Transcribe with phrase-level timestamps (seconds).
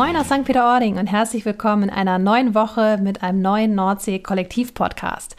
[0.00, 0.46] Moin aus St.
[0.46, 5.36] Peter-Ording und herzlich willkommen in einer neuen Woche mit einem neuen Nordsee-Kollektiv-Podcast.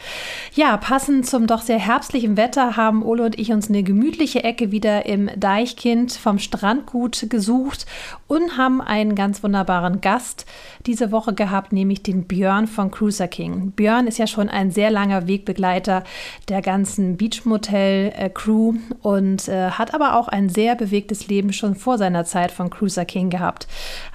[0.54, 4.70] Ja, passend zum doch sehr herbstlichen Wetter haben Ole und ich uns eine gemütliche Ecke
[4.70, 7.86] wieder im Deichkind vom Strandgut gesucht
[8.28, 10.46] und haben einen ganz wunderbaren Gast
[10.86, 13.72] diese Woche gehabt, nämlich den Björn von Cruiser King.
[13.72, 16.04] Björn ist ja schon ein sehr langer Wegbegleiter
[16.48, 22.24] der ganzen Beachmotel-Crew und äh, hat aber auch ein sehr bewegtes Leben schon vor seiner
[22.24, 23.66] Zeit von Cruiser King gehabt.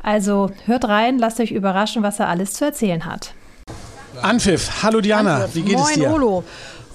[0.02, 3.34] Also hört rein, lasst euch überraschen, was er alles zu erzählen hat.
[4.22, 5.56] Anpfiff, hallo Diana, Anpfiff.
[5.56, 6.12] wie geht Moin, es dir?
[6.12, 6.44] Olo.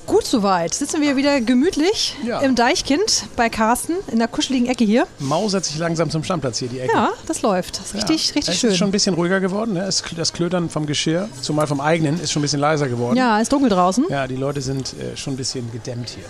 [0.04, 0.74] Gut soweit.
[0.74, 2.40] Sitzen wir wieder gemütlich Ja.
[2.40, 5.06] im Deichkind bei Carsten in der kuscheligen Ecke hier.
[5.20, 6.92] Mausert sich langsam zum Stammplatz hier, die Ecke.
[6.92, 7.78] Ja, das läuft.
[7.78, 8.34] Das ist richtig, Ja.
[8.34, 8.70] richtig es schön.
[8.70, 9.74] ist schon ein bisschen ruhiger geworden.
[9.74, 9.84] Ne?
[9.84, 13.16] Es- Das Klötern vom Geschirr, zumal vom eigenen, ist schon ein bisschen leiser geworden.
[13.16, 14.06] ja, ist dunkel draußen.
[14.08, 16.24] Ja, die Leute sind äh, schon ein bisschen gedämmt hier.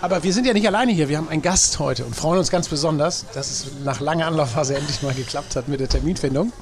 [0.00, 1.08] Aber wir sind ja nicht alleine hier.
[1.08, 4.76] Wir haben einen Gast heute und freuen uns ganz besonders, dass es nach langer Anlaufphase
[4.76, 6.52] endlich mal geklappt hat mit der Terminfindung.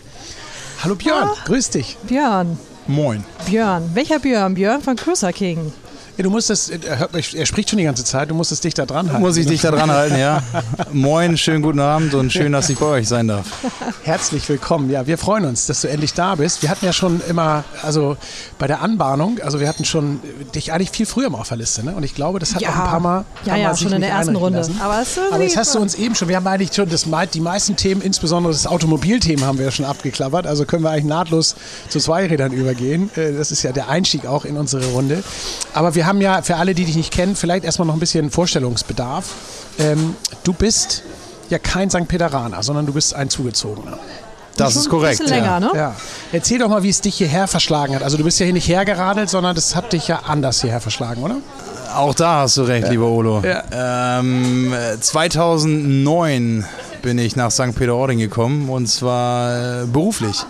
[0.83, 1.37] Hallo Björn, Ah.
[1.45, 1.97] grüß dich.
[2.07, 3.25] Björn, Moin.
[3.47, 3.91] Björn.
[3.95, 4.55] Welcher Björn?
[4.55, 5.73] Björn von Cruiser King.
[6.19, 8.51] Ja, du musst das, er, hört mich- er spricht schon die ganze Zeit, du musst
[8.51, 9.21] es dich da dran halten.
[9.21, 10.43] Muss ich dich da dran halten, ja?
[10.93, 13.45] Moin, schönen guten Abend und schön, dass ich bei euch sein darf.
[14.03, 14.89] Herzlich willkommen.
[14.89, 16.63] Ja, wir freuen uns, dass du endlich da bist.
[16.63, 18.17] Wir hatten ja schon immer, also
[18.59, 20.21] bei der Anbahnung, also wir hatten schon
[20.55, 21.93] dich eigentlich viel früher mal auf der Liste, ne?
[21.95, 22.71] Und ich glaube, das hat Ja.
[22.71, 23.25] auch ein paar Mal.
[23.45, 24.59] Ja, paar ja, schon in der nicht ersten Runde.
[24.61, 24.81] lassen.
[24.83, 27.05] Aber es ist Aber jetzt hast du uns eben schon, wir haben eigentlich schon das,
[27.35, 30.47] die meisten Themen, insbesondere das Automobilthema, haben wir ja schon abgeklappert.
[30.47, 31.57] Also können wir eigentlich nahtlos
[31.91, 33.11] zu Zweirädern übergehen.
[33.17, 35.23] Äh, Das ist ja der Einstieg auch in unsere Runde.
[35.75, 38.31] Aber wir haben ja für alle, die dich nicht kennen, vielleicht erstmal noch ein bisschen
[38.31, 39.27] Vorstellungsbedarf.
[39.79, 41.03] Ähm, du bist
[41.51, 42.09] ja kein St.
[42.09, 43.99] Pederaner, sondern du bist ein Zugezogener.
[44.57, 45.21] Das ist korrekt.
[45.21, 45.61] Ein bisschen länger, ja.
[45.61, 45.71] ne?
[45.75, 45.95] Ja.
[46.33, 48.03] Erzähl doch mal, wie es dich hierher verschlagen hat.
[48.03, 51.23] Also du bist ja hier nicht hergeradelt, sondern das hat dich ja anders hierher verschlagen,
[51.23, 51.37] oder?
[51.95, 53.43] Auch da hast du recht, lieber Olo.
[53.73, 56.65] Ähm, äh, 2009
[57.03, 57.75] bin ich nach St.
[57.75, 60.45] Peter-Ording gekommen und zwar äh, beruflich.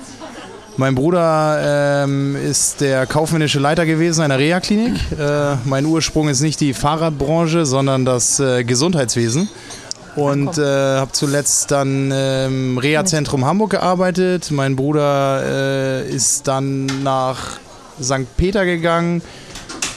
[0.78, 4.94] Mein Bruder ähm, ist der kaufmännische Leiter gewesen einer Reha-Klinik.
[5.18, 9.48] Äh, mein Ursprung ist nicht die Fahrradbranche, sondern das äh, Gesundheitswesen.
[10.16, 14.50] Und äh, habe zuletzt dann im Reha-Zentrum Hamburg gearbeitet.
[14.50, 17.58] Mein Bruder äh, ist dann nach
[18.02, 18.36] St.
[18.36, 19.22] Peter gegangen.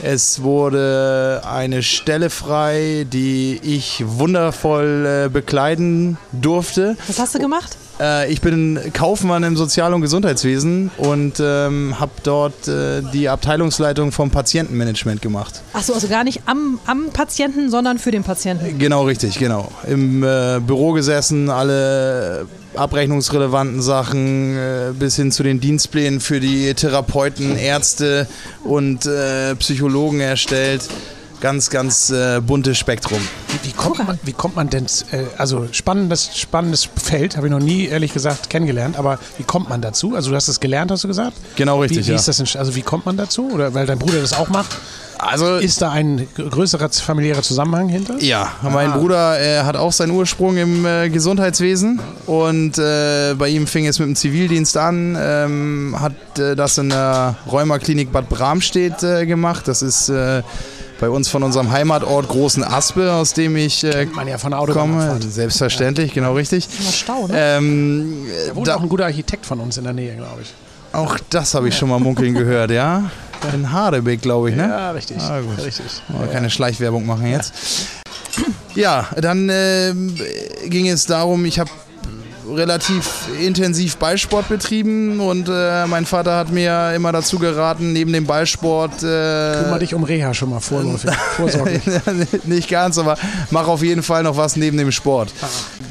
[0.02, 6.96] Es wurde eine Stelle frei, die ich wundervoll äh, bekleiden durfte.
[7.08, 7.76] Was hast du gemacht?
[8.00, 14.12] Äh, ich bin Kaufmann im Sozial- und Gesundheitswesen und ähm, habe dort äh, die Abteilungsleitung
[14.12, 15.62] vom Patientenmanagement gemacht.
[15.74, 18.78] Achso, also gar nicht am, am Patienten, sondern für den Patienten.
[18.78, 19.72] Genau richtig, genau.
[19.88, 26.74] Im äh, Büro gesessen, alle abrechnungsrelevanten Sachen äh, bis hin zu den Dienstplänen für die
[26.74, 28.28] Therapeuten, Ärzte
[28.64, 30.88] und äh, Psychologen erstellt.
[31.42, 33.20] Ganz, ganz äh, buntes Spektrum.
[33.48, 37.52] Wie, wie, kommt, man, wie kommt man denn, äh, also spannendes, spannendes Feld, habe ich
[37.52, 40.16] noch nie ehrlich gesagt kennengelernt, aber wie kommt man dazu?
[40.16, 41.38] Also du hast es gelernt, hast du gesagt?
[41.56, 42.16] Genau richtig, Wie, wie ja.
[42.16, 43.50] ist das denn, also wie kommt man dazu?
[43.54, 44.78] Oder weil dein Bruder das auch macht?
[45.20, 48.18] Also Ist da ein größerer familiärer Zusammenhang hinter?
[48.22, 53.68] Ja, mein Bruder äh, hat auch seinen Ursprung im äh, Gesundheitswesen und äh, bei ihm
[53.68, 59.04] fing es mit dem Zivildienst an, ähm, hat äh, das in der Rheumaklinik Bad Bramstedt
[59.04, 59.68] äh, gemacht.
[59.68, 60.42] Das ist äh,
[61.00, 64.60] bei uns von unserem Heimatort Großen Aspe, aus dem ich äh, Man ja von der
[64.60, 64.72] komme.
[64.96, 65.24] Autobahnabfahrt.
[65.32, 66.68] Selbstverständlich, genau richtig.
[66.80, 67.34] Immer Stau, ne?
[67.36, 70.54] Ähm, Da wohnt da, auch ein guter Architekt von uns in der Nähe, glaube ich.
[70.94, 73.10] auch das habe ich schon mal munkeln gehört, ja.
[73.54, 74.68] In Hardebeck, glaube ich, ne?
[74.68, 75.18] Ja, richtig.
[75.22, 75.64] Ah, gut.
[75.66, 75.86] richtig.
[76.10, 77.54] Wollen wir keine Schleichwerbung machen jetzt.
[78.76, 80.14] Ja, dann ähm,
[80.66, 81.70] ging es darum, ich habe
[82.56, 88.26] relativ intensiv Ballsport betrieben und äh, mein Vater hat mir immer dazu geraten, neben dem
[88.26, 91.82] Ballsport äh, Kümmer dich um Reha schon mal vorläufig, vorsorglich.
[92.46, 93.18] nicht ganz, aber
[93.52, 95.34] mach auf jeden Fall noch was neben dem Sport.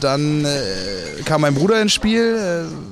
[0.00, 0.48] Dann äh,
[1.24, 2.36] kam mein Bruder ins Spiel.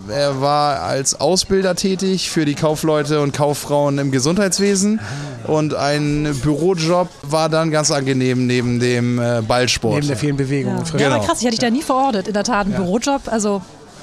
[0.09, 5.00] Äh, Er war als Ausbilder tätig für die Kaufleute und Kauffrauen im Gesundheitswesen.
[5.47, 9.95] Und ein Bürojob war dann ganz angenehm neben dem äh, Ballsport.
[9.95, 10.72] Neben der vielen Bewegung.
[10.95, 10.98] Ja.
[10.98, 11.27] ja, aber Genau.
[11.27, 12.27] krass, ich hätte dich da nie verortet.
[12.28, 13.22] In der Tat, ein Bürojob.
[13.27, 13.56] Also,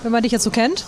[0.03, 0.85] wenn man dich jetzt so kennt.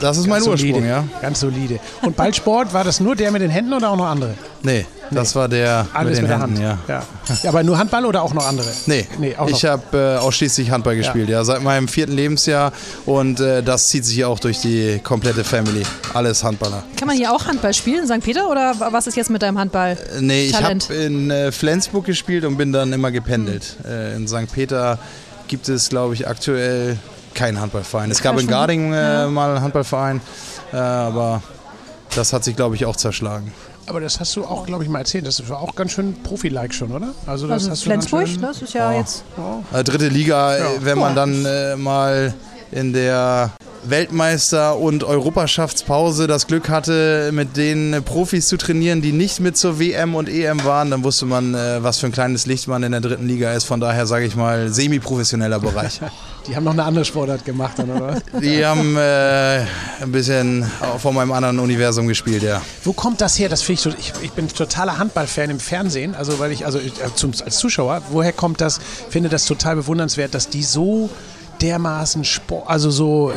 [0.00, 1.04] Das ist mein Ganz Ursprung, solide, ja.
[1.22, 1.78] Ganz solide.
[2.02, 4.34] Und Ballsport, war das nur der mit den Händen oder auch noch andere?
[4.62, 6.78] Nee, das war der Alles mit mit, den der Händen, Hand.
[6.88, 6.94] ja.
[6.96, 7.02] Ja.
[7.42, 7.48] ja.
[7.48, 8.66] Aber nur Handball oder auch noch andere?
[8.86, 11.44] Nee, Nee, auch ich habe äh, ausschließlich Handball gespielt, ja.
[11.44, 12.72] seit meinem vierten Lebensjahr
[13.06, 15.82] und äh, das zieht sich auch durch die komplette Family.
[16.12, 16.82] Alles Handballer.
[16.98, 18.24] Kann man hier auch Handball spielen in St.
[18.24, 19.92] Peter oder was ist jetzt mit deinem Handball?
[19.92, 23.76] Äh, Nee, ich habe in äh, Flensburg gespielt und bin dann immer gependelt.
[23.88, 24.52] Äh, in St.
[24.52, 24.98] Peter
[25.48, 26.96] gibt es, glaube ich, aktuell
[27.36, 28.10] keinen Handballverein.
[28.10, 28.46] Es gab in.
[28.48, 29.26] Garding äh, Ja.
[29.28, 30.20] mal einen Handballverein,
[30.72, 31.42] äh, aber
[32.16, 33.52] das hat sich, glaube ich, auch zerschlagen.
[33.88, 35.26] Aber das hast du auch, glaube ich, mal erzählt.
[35.28, 37.10] Das war auch ganz schön Profi-like schon, oder?
[37.26, 38.98] Also, das Also hast Flensburg, schön, das ist ja Oh.
[38.98, 39.22] jetzt.
[39.72, 40.66] Äh, dritte Liga, äh, Ja.
[40.80, 42.34] wenn man dann äh, mal
[42.72, 43.52] in der
[43.84, 49.78] Weltmeister und Europaschaftspause das Glück hatte, mit den Profis zu trainieren, die nicht mit zur
[49.78, 52.90] WM und EM waren, dann wusste man, äh, was für ein kleines Licht man in
[52.90, 53.62] der dritten Liga ist.
[53.64, 56.00] Von daher sage ich mal, semi-professioneller Bereich.
[56.46, 58.20] Die haben noch eine andere Sportart gemacht, dann, oder?
[58.40, 59.60] Die haben äh,
[60.00, 62.62] ein bisschen von meinem anderen Universum gespielt, ja.
[62.84, 63.48] Wo kommt das her?
[63.48, 67.32] Das finde ich, ich, bin totaler Handballfan im Fernsehen, also weil ich, also äh, zum,
[67.44, 68.78] als Zuschauer, woher kommt das?
[68.78, 71.10] Ich finde das total bewundernswert, dass die so
[71.62, 73.32] dermaßen Sport, also so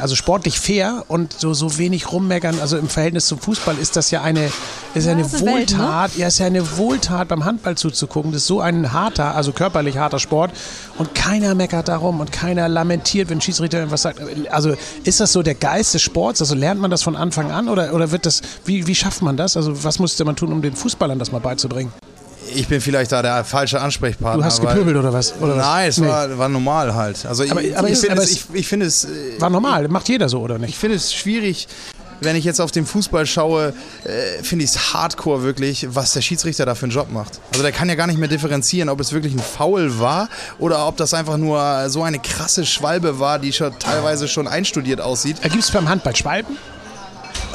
[0.00, 2.60] also sportlich fair und so, so wenig rummeckern.
[2.60, 4.50] Also im Verhältnis zum Fußball ist das ja eine,
[4.94, 5.44] ist ja, eine Wohltat.
[5.44, 6.08] Welt, ne?
[6.16, 8.32] Ja, ist ja eine Wohltat beim Handball zuzugucken.
[8.32, 10.52] Das ist so ein harter, also körperlich harter Sport
[10.98, 14.20] und keiner meckert darum und keiner lamentiert, wenn Schiedsrichter irgendwas sagt.
[14.50, 14.74] Also
[15.04, 16.40] ist das so der Geist des Sports?
[16.40, 19.36] Also lernt man das von Anfang an oder, oder wird das, wie, wie schafft man
[19.36, 19.56] das?
[19.56, 21.92] Also was musste man tun, um den Fußballern das mal beizubringen?
[22.54, 24.42] Ich bin vielleicht da der falsche Ansprechpartner.
[24.42, 25.34] Du hast gepöbelt oder was?
[25.40, 26.06] Oder nein, es nee.
[26.06, 27.24] war, war, normal halt.
[27.26, 29.04] Also aber, ich, aber ich finde es, ich, ich find es.
[29.04, 30.70] Äh, war normal, macht jeder so oder nicht?
[30.70, 31.68] Ich finde es schwierig.
[32.20, 33.74] Wenn ich jetzt auf den Fußball schaue,
[34.04, 37.40] äh, finde ich es hardcore wirklich, was der Schiedsrichter da für einen Job macht.
[37.50, 40.28] Also der kann ja gar nicht mehr differenzieren, ob es wirklich ein Foul war
[40.58, 45.00] oder ob das einfach nur so eine krasse Schwalbe war, die schon teilweise schon einstudiert
[45.00, 45.42] aussieht.
[45.42, 46.56] Gibt es beim Handball Schwalben?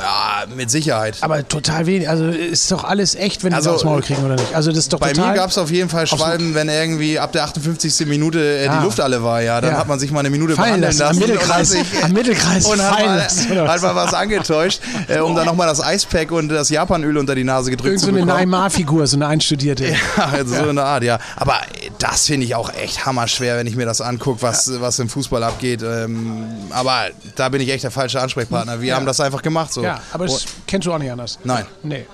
[0.01, 1.17] Ja, mit Sicherheit.
[1.21, 2.09] Aber total wenig.
[2.09, 4.55] Also ist doch alles echt, wenn also, die aufs Maul kriegen oder nicht?
[4.55, 7.31] Also das ist doch Bei mir gab es auf jeden Fall Schwalben, wenn irgendwie ab
[7.31, 8.07] der 58.
[8.07, 8.83] Minute äh, die ah.
[8.83, 9.61] Luft alle war, ja.
[9.61, 9.77] Dann ja.
[9.77, 11.09] hat man sich mal eine Minute fallen behandeln lassen.
[11.09, 15.45] Am Mittelkreis, und am Mittelkreis und hat mal, hat mal was angetäuscht, äh, um dann
[15.45, 18.27] nochmal das Eispack und das Japanöl unter die Nase gedrückt Irgend zu bekommen.
[18.27, 19.79] so eine Neymar-Figur, so eine einstudierte.
[20.17, 20.63] Ja, also ja.
[20.63, 21.19] so eine Art, ja.
[21.35, 21.55] Aber
[21.97, 24.81] das finde ich auch echt hammerschwer, wenn ich mir das angucke, was, ja.
[24.81, 25.83] was im Fußball abgeht.
[25.83, 28.81] Ähm, aber da bin ich echt der falsche Ansprechpartner.
[28.81, 29.83] Wir haben das einfach gemacht so.
[29.89, 31.39] Ja, aber es Kennst du auch nicht anders?
[31.43, 31.65] Nein.
[31.83, 32.05] Nee.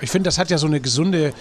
[0.00, 1.32] Ich finde, das hat ja so eine gesunde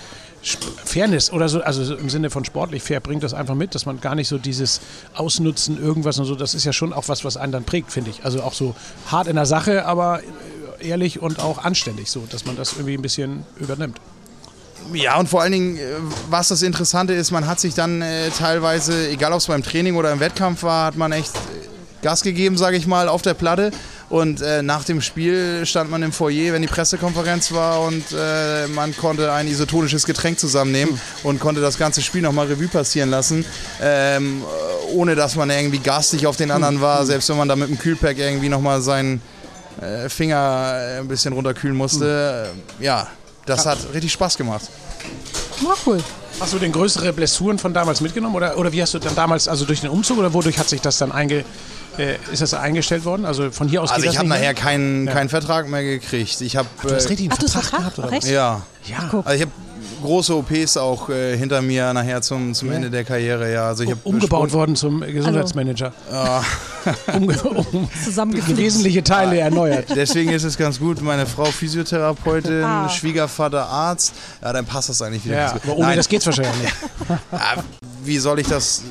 [0.43, 4.01] Fairness oder so, also im Sinne von sportlich fair bringt das einfach mit, dass man
[4.01, 4.81] gar nicht so dieses
[5.13, 8.09] Ausnutzen irgendwas und so, das ist ja schon auch was, was einen dann prägt, finde
[8.09, 8.25] ich.
[8.25, 10.21] Also auch so hart in der Sache, aber
[10.79, 13.99] ehrlich und auch anständig so, dass man das irgendwie ein bisschen übernimmt.
[14.93, 15.81] Ja, und vor allen Dingen, äh,
[16.29, 19.95] was das Interessante ist, man hat sich dann äh, teilweise, egal ob es beim Training
[19.95, 21.33] oder im Wettkampf war, hat man echt
[22.01, 23.71] Gas gegeben, sage ich mal, auf der Platte.
[24.11, 28.67] Und äh, nach dem Spiel stand man im Foyer, wenn die Pressekonferenz war und äh,
[28.67, 33.45] man konnte ein isotonisches Getränk zusammennehmen und konnte das ganze Spiel nochmal Revue passieren lassen,
[33.81, 34.43] ähm,
[34.91, 37.79] ohne dass man irgendwie garstig auf den anderen war, selbst wenn man da mit dem
[37.79, 39.21] Kühlpack irgendwie nochmal seinen
[39.79, 42.49] äh, Finger äh, ein bisschen runterkühlen musste.
[42.53, 42.83] Mhm.
[42.83, 43.07] Ja,
[43.45, 44.69] das hat richtig Spaß gemacht.
[45.61, 46.03] War cool.
[46.37, 49.47] Hast du denn größere Blessuren von damals mitgenommen oder, oder wie hast du dann damals,
[49.47, 51.45] also durch den Umzug oder wodurch hat sich das dann einge,
[51.97, 53.25] äh, ist das eingestellt worden?
[53.25, 55.13] Also von hier aus Also ich habe nachher keinen, ja.
[55.13, 56.41] keinen Vertrag mehr gekriegt.
[56.41, 58.29] Ich habe du hast richtig einen Ach, Vertrag, Vertrag gehabt oder was?
[58.29, 58.61] Ja.
[58.85, 59.23] Ja.
[59.25, 59.51] Also ich habe
[60.01, 62.75] große OPs auch äh, hinter mir nachher zum, zum ja.
[62.75, 63.51] Ende der Karriere.
[63.51, 65.93] Ja, also ich umgebaut Sport worden zum Gesundheitsmanager.
[66.11, 66.43] Ja.
[67.13, 67.37] Umge
[67.71, 67.89] um
[68.57, 69.45] wesentliche Teile ja.
[69.45, 69.85] erneuert.
[69.95, 71.01] Deswegen ist es ganz gut.
[71.01, 72.89] Meine Frau Physiotherapeutin, ah.
[72.89, 74.13] Schwiegervater Arzt.
[74.41, 75.37] Ja, dann passt das eigentlich wieder.
[75.37, 75.97] Ja, aber ohne Nein.
[75.97, 76.73] das geht's wahrscheinlich nicht.
[78.03, 78.83] wie soll ich das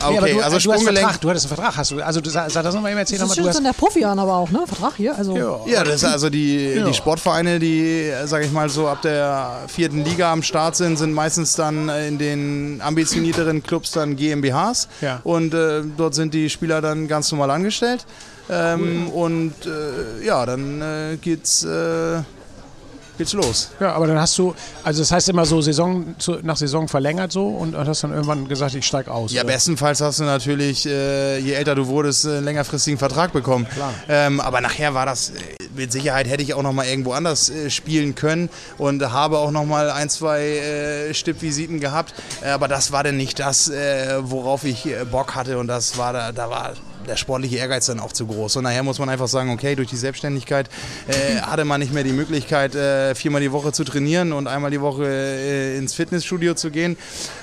[0.00, 2.00] Okay, nee, du, also du hast Vertrag, du hattest einen Vertrag, hast du.
[2.00, 3.20] Also du sag das nochmal eben erzählen.
[3.20, 4.62] Das ist schon so der Profi an, aber auch, ne?
[4.66, 5.16] Vertrag hier.
[5.16, 5.36] Also.
[5.36, 6.86] Ja, ja das ist also die, ja.
[6.86, 11.12] die Sportvereine, die, sag ich mal, so ab der vierten Liga am Start sind, sind
[11.12, 14.88] meistens dann in den ambitionierteren Clubs dann GmbHs.
[15.00, 15.20] Ja.
[15.24, 18.06] Und äh, dort sind die Spieler dann ganz normal angestellt.
[18.50, 19.24] Ähm, cool.
[19.24, 22.22] Und äh, ja, dann äh, geht's äh,
[23.18, 23.70] geht's los.
[23.80, 27.32] Ja, aber dann hast du, also das heißt immer so Saison zu, nach Saison verlängert
[27.32, 29.32] so und hast dann irgendwann gesagt, ich steige aus.
[29.32, 29.52] Ja, oder?
[29.52, 33.66] bestenfalls hast du natürlich, äh, je älter du wurdest, einen längerfristigen Vertrag bekommen.
[33.68, 33.92] Klar.
[34.08, 35.32] Ähm, aber nachher war das, äh,
[35.76, 38.48] mit Sicherheit hätte ich auch noch mal irgendwo anders äh, spielen können
[38.78, 42.14] und habe auch noch mal ein, zwei äh, Stippvisiten gehabt.
[42.40, 46.12] Äh, aber das war dann nicht das, äh, worauf ich Bock hatte und das war
[46.12, 46.72] da, da war
[47.08, 48.56] der sportliche Ehrgeiz dann auch zu groß.
[48.56, 50.68] Und nachher muss man einfach sagen, okay, durch die Selbstständigkeit
[51.08, 54.70] äh, hatte man nicht mehr die Möglichkeit, äh, viermal die Woche zu trainieren und einmal
[54.70, 56.96] die Woche äh, ins Fitnessstudio zu gehen.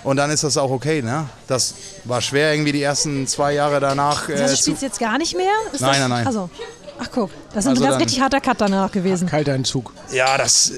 [0.03, 1.01] Und dann ist das auch okay.
[1.01, 1.27] Ne?
[1.47, 4.27] Das war schwer irgendwie die ersten zwei Jahre danach.
[4.27, 5.51] Das heißt, du spielst jetzt gar nicht mehr?
[5.73, 6.27] Ist nein, nein, nein.
[6.27, 6.49] Also.
[6.97, 9.27] Ach guck, das ist also ein ganz richtig harter Cut danach gewesen.
[9.27, 9.93] Kalter Entzug.
[10.11, 10.71] Ja, das,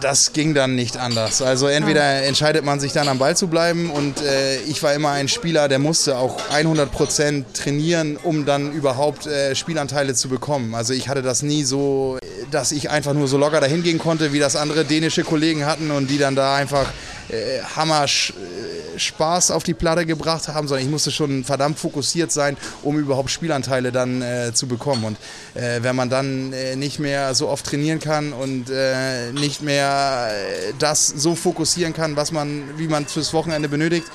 [0.00, 1.42] das ging dann nicht anders.
[1.42, 2.20] Also entweder ja.
[2.20, 5.68] entscheidet man sich dann am Ball zu bleiben und äh, ich war immer ein Spieler,
[5.68, 10.74] der musste auch 100% trainieren, um dann überhaupt äh, Spielanteile zu bekommen.
[10.74, 12.18] Also ich hatte das nie so,
[12.50, 15.90] dass ich einfach nur so locker dahin gehen konnte, wie das andere dänische Kollegen hatten
[15.90, 16.86] und die dann da einfach
[17.28, 22.30] äh, Hammer äh, Spaß auf die Platte gebracht haben, sondern ich musste schon verdammt fokussiert
[22.30, 25.04] sein, um überhaupt Spielanteile dann äh, zu bekommen.
[25.04, 25.16] Und
[25.64, 30.30] äh, wenn man dann äh, nicht mehr so oft trainieren kann und äh, nicht mehr
[30.78, 34.06] das so fokussieren kann, was man, wie man fürs Wochenende benötigt,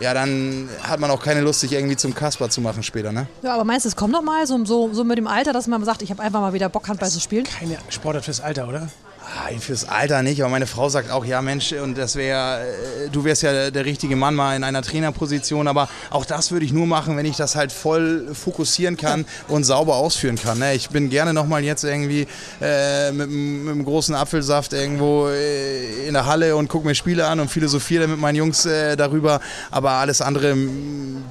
[0.00, 3.28] ja, dann hat man auch keine Lust, sich irgendwie zum Kasper zu machen später, ne?
[3.42, 5.66] Ja, aber meinst du, es kommt noch mal so, so, so mit dem Alter, dass
[5.66, 7.44] man sagt, ich habe einfach mal wieder Bock, Handball zu spielen?
[7.44, 8.88] Keine Sportart fürs Alter, oder?
[9.34, 13.08] Ah, fürs Alter nicht, aber meine Frau sagt auch, ja Mensch, und das wäre, äh,
[13.10, 16.72] du wärst ja der richtige Mann mal in einer Trainerposition, aber auch das würde ich
[16.72, 20.60] nur machen, wenn ich das halt voll fokussieren kann und sauber ausführen kann.
[20.60, 20.74] Ne?
[20.74, 22.28] Ich bin gerne nochmal jetzt irgendwie
[22.60, 27.40] äh, mit, einem großen Apfelsaft irgendwo äh, in der Halle und gucke mir Spiele an
[27.40, 28.62] und philosophiere mit meinen Jungs
[28.96, 29.40] darüber,
[29.70, 30.56] aber alles andere,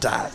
[0.02, 0.30] da,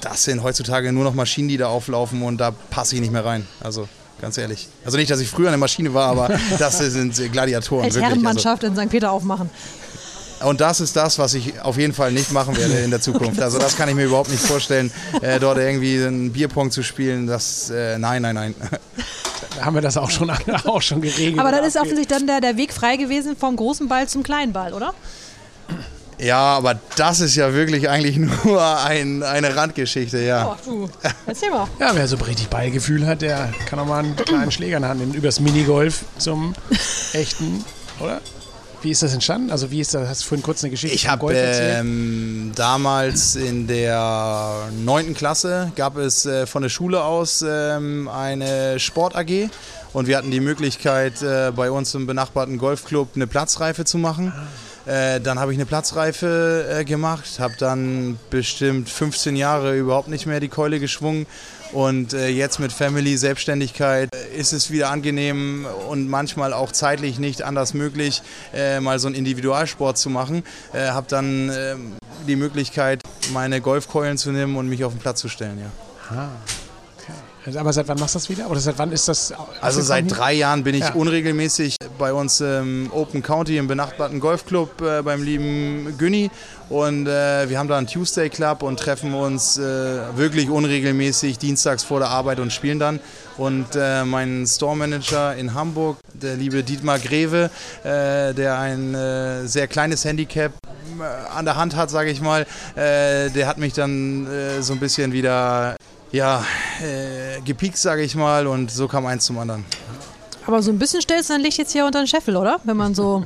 [0.00, 3.24] das sind heutzutage nur noch Maschinen, die da auflaufen und da passe ich nicht mehr
[3.24, 3.46] rein.
[3.60, 3.88] Also
[4.20, 4.68] ganz ehrlich.
[4.84, 7.84] Also nicht, dass ich früher eine Maschine war, aber das sind Gladiatoren.
[7.84, 8.80] Als Herrenmannschaft also.
[8.80, 8.90] in St.
[8.90, 9.50] Peter aufmachen.
[10.44, 13.40] Und das ist das, was ich auf jeden Fall nicht machen werde in der Zukunft.
[13.40, 14.90] Also das kann ich mir überhaupt nicht vorstellen,
[15.20, 17.26] äh, dort irgendwie einen Bierpong zu spielen.
[17.26, 18.54] Das, äh, nein, nein, nein.
[19.56, 20.30] Da haben wir das auch schon,
[20.64, 21.38] auch schon geregelt.
[21.38, 24.52] Aber dann ist offensichtlich dann der, der Weg frei gewesen vom großen Ball zum kleinen
[24.52, 24.94] Ball, oder?
[26.22, 30.52] Ja, aber das ist ja wirklich eigentlich nur ein, eine Randgeschichte, ja.
[30.52, 30.90] Oh, du.
[31.26, 31.66] Erzähl mal.
[31.80, 34.90] Ja, wer so richtig Ballgefühl hat, der kann auch mal einen kleinen Schläger in der
[34.90, 35.14] Hand nehmen.
[35.14, 36.54] Übers Minigolf zum
[37.12, 37.64] echten,
[37.98, 38.20] oder?
[38.82, 39.52] Wie ist das entstanden?
[39.52, 40.08] Also wie ist das?
[40.08, 45.96] Hast du vorhin kurz eine Geschichte Ich habe ähm, damals in der neunten Klasse gab
[45.96, 49.50] es äh, von der Schule aus ähm, eine Sport AG
[49.92, 54.32] und wir hatten die Möglichkeit äh, bei uns im benachbarten Golfclub eine Platzreife zu machen.
[54.36, 54.42] Ah.
[54.86, 60.26] Äh, dann habe ich eine Platzreife äh, gemacht, habe dann bestimmt 15 Jahre überhaupt nicht
[60.26, 61.26] mehr die Keule geschwungen.
[61.72, 67.18] Und äh, jetzt mit Family, Selbstständigkeit äh, ist es wieder angenehm und manchmal auch zeitlich
[67.18, 68.22] nicht anders möglich,
[68.52, 70.42] äh, mal so einen Individualsport zu machen.
[70.74, 71.92] habe dann ähm,
[72.26, 73.00] die Möglichkeit,
[73.32, 75.58] meine Golfkeulen zu nehmen und mich auf den Platz zu stellen.
[75.60, 76.16] Ja.
[76.16, 76.28] Ah.
[77.44, 78.48] Also, aber seit wann machst du das wieder?
[78.48, 79.34] Oder seit wann ist das?
[79.60, 80.94] Also seit drei Jahren bin ich ja.
[80.94, 86.30] unregelmäßig bei uns im Open County im benachbarten Golfclub äh, beim lieben Günni.
[86.68, 89.62] Und äh, wir haben da einen Tuesday Club und treffen uns äh,
[90.16, 93.00] wirklich unregelmäßig dienstags vor der Arbeit und spielen dann.
[93.38, 97.50] Und äh, mein Store Manager in Hamburg, der liebe Dietmar Greve,
[97.82, 100.52] äh, der ein äh, sehr kleines Handicap
[101.34, 102.46] an der Hand hat, sage ich mal,
[102.76, 104.28] der hat mich dann
[104.60, 105.74] so ein bisschen wieder
[106.12, 106.44] ja,
[106.80, 109.64] äh, gepiekt, sage ich mal, und so kam eins zum anderen.
[110.46, 112.60] Aber so ein bisschen stellst du dein Licht jetzt hier unter den Scheffel, oder?
[112.64, 113.24] Wenn man so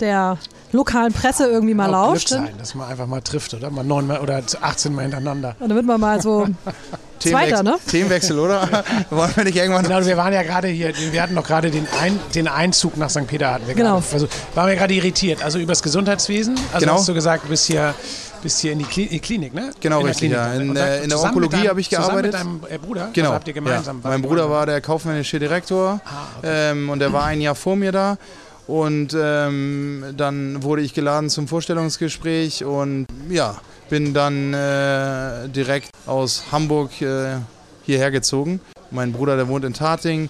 [0.00, 0.38] der
[0.72, 2.28] lokalen Presse irgendwie mal auch lauscht.
[2.28, 3.70] Glück sein, dass man einfach mal trifft, oder?
[3.70, 5.56] Mal neun oder 18 Mal hintereinander.
[5.58, 6.46] Und dann wird man mal so
[7.18, 7.76] Zweiter, ne?
[7.86, 8.84] Themenwechsel, oder?
[9.10, 9.84] Wollen wir nicht irgendwann.
[9.84, 13.10] Genau, wir waren ja gerade hier, wir hatten doch gerade den, Ein, den Einzug nach
[13.10, 13.26] St.
[13.26, 14.00] Peter hatten wir genau.
[14.00, 14.06] Grade.
[14.12, 15.42] Also waren wir gerade irritiert.
[15.42, 16.56] Also übers Gesundheitswesen.
[16.72, 16.98] Also genau.
[16.98, 17.94] hast du gesagt, du bist hier
[18.42, 19.70] bist hier in die Klinik, ne?
[19.80, 20.32] Genau, in richtig.
[20.32, 20.52] Ja.
[20.52, 22.32] In, äh, in der Onkologie habe ich gearbeitet.
[22.32, 23.10] Zusammen mit deinem äh, Bruder?
[23.12, 23.28] Genau.
[23.28, 24.10] Also habt ihr gemeinsam ja.
[24.10, 26.70] Mein Bruder war der kaufmännische Direktor ah, okay.
[26.70, 28.18] ähm, und der war ein Jahr vor mir da.
[28.66, 33.56] Und ähm, dann wurde ich geladen zum Vorstellungsgespräch und ja,
[33.88, 37.36] bin dann äh, direkt aus Hamburg äh,
[37.84, 38.60] hierher gezogen.
[38.90, 40.28] Mein Bruder, der wohnt in Tating,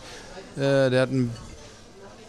[0.56, 1.30] äh, der hat ein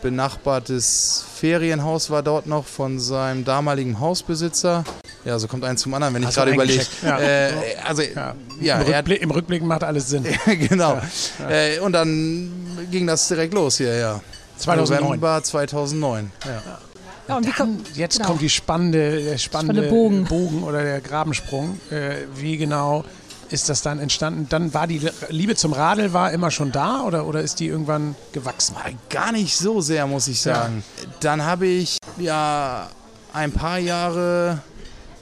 [0.02, 4.84] benachbartes Ferienhaus war dort noch von seinem damaligen Hausbesitzer.
[5.26, 6.86] Ja, so kommt eins zum anderen, wenn ich gerade überlege.
[7.04, 7.20] Ja.
[7.20, 7.52] Äh,
[7.86, 8.36] also, ja.
[8.62, 10.26] ja Im, Rückblick, Im, Rückblick, macht alles Sinn.
[10.46, 11.02] genau.
[11.40, 11.50] Ja.
[11.50, 12.52] Äh, und dann
[12.92, 14.22] ging das direkt los hier, ja.
[14.58, 15.04] 2009.
[15.04, 16.32] November 2009.
[16.46, 16.80] Ja.
[17.28, 18.30] Ja, und dann, jetzt genau.
[18.30, 20.24] kommt die spannende, der spannende, spannende Bogen.
[20.24, 20.64] Bogen.
[20.64, 21.78] oder der Grabensprung.
[21.92, 23.04] Äh, wie genau
[23.50, 24.48] ist das dann entstanden?
[24.50, 28.16] Dann war die Liebe zum Radl war immer schon da oder, oder ist die irgendwann
[28.34, 28.76] gewachsen?
[29.10, 30.84] Gar nicht so sehr, muss ich sagen.
[31.02, 31.10] Ja.
[31.22, 32.90] Dann habe ich ja
[33.34, 34.62] ein paar Jahre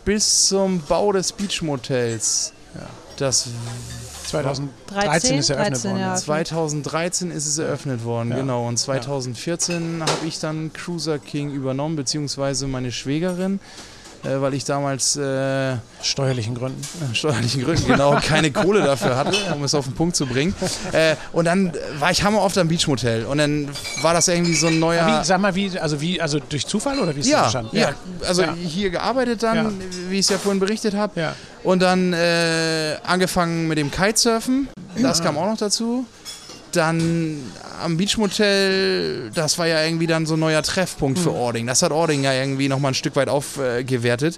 [0.04, 2.54] bis zum Bau des Beachmotels.
[2.74, 2.88] Ja.
[3.18, 3.48] Das
[4.28, 6.02] 2013 ist eröffnet 13, worden.
[6.02, 6.22] Ja, okay.
[6.22, 8.38] 2013 ist es eröffnet worden, ja.
[8.38, 8.68] genau.
[8.68, 10.06] Und 2014 ja.
[10.06, 13.60] habe ich dann Cruiser King übernommen, beziehungsweise meine Schwägerin
[14.26, 19.38] äh, weil ich damals äh, steuerlichen Gründen äh, steuerlichen Gründen genau keine Kohle dafür hatte,
[19.54, 20.56] um es auf den Punkt zu bringen.
[20.92, 23.70] Äh, und dann war ich hammer oft am Beachmotel und dann
[24.02, 25.06] war das irgendwie so ein neuer.
[25.06, 27.78] Wie, sag mal, wie also wie also durch Zufall oder wie ist ja, das entstanden?
[27.78, 28.54] Ja, ja, also ja.
[28.54, 29.72] hier gearbeitet dann, ja.
[30.10, 31.34] wie ich es ja vorhin berichtet habe.
[31.64, 34.68] Und dann äh, angefangen mit dem Kitesurfen.
[35.02, 36.06] Das kam auch noch dazu
[36.76, 37.42] dann
[37.82, 41.36] am Beachmotel, das war ja irgendwie dann so ein neuer Treffpunkt für mhm.
[41.36, 41.68] Ording.
[41.68, 44.38] Das hat Ording ja irgendwie nochmal ein Stück weit aufgewertet.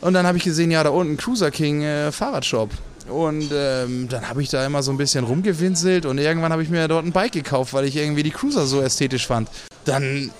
[0.00, 2.70] Und dann habe ich gesehen, ja, da unten Cruiser King äh, Fahrradshop.
[3.08, 6.68] Und ähm, dann habe ich da immer so ein bisschen rumgewinselt und irgendwann habe ich
[6.68, 9.48] mir dort ein Bike gekauft, weil ich irgendwie die Cruiser so ästhetisch fand.
[9.84, 10.30] Dann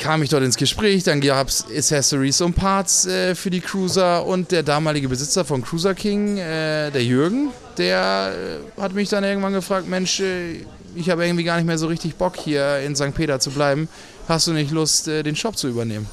[0.00, 4.24] kam ich dort ins Gespräch, dann gab es Accessories und Parts äh, für die Cruiser
[4.26, 8.32] und der damalige Besitzer von Cruiser King, äh, der Jürgen, der
[8.76, 10.64] äh, hat mich dann irgendwann gefragt, Mensch, äh,
[10.96, 13.14] ich habe irgendwie gar nicht mehr so richtig Bock hier in St.
[13.14, 13.88] Peter zu bleiben.
[14.26, 16.06] Hast du nicht Lust, äh, den Shop zu übernehmen?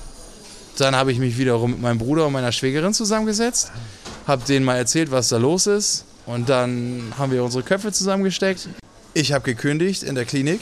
[0.78, 3.72] Dann habe ich mich wiederum mit meinem Bruder und meiner Schwägerin zusammengesetzt,
[4.28, 6.06] habe denen mal erzählt, was da los ist.
[6.26, 8.68] Und dann haben wir unsere Köpfe zusammengesteckt.
[9.14, 10.60] Ich habe gekündigt in der Klinik.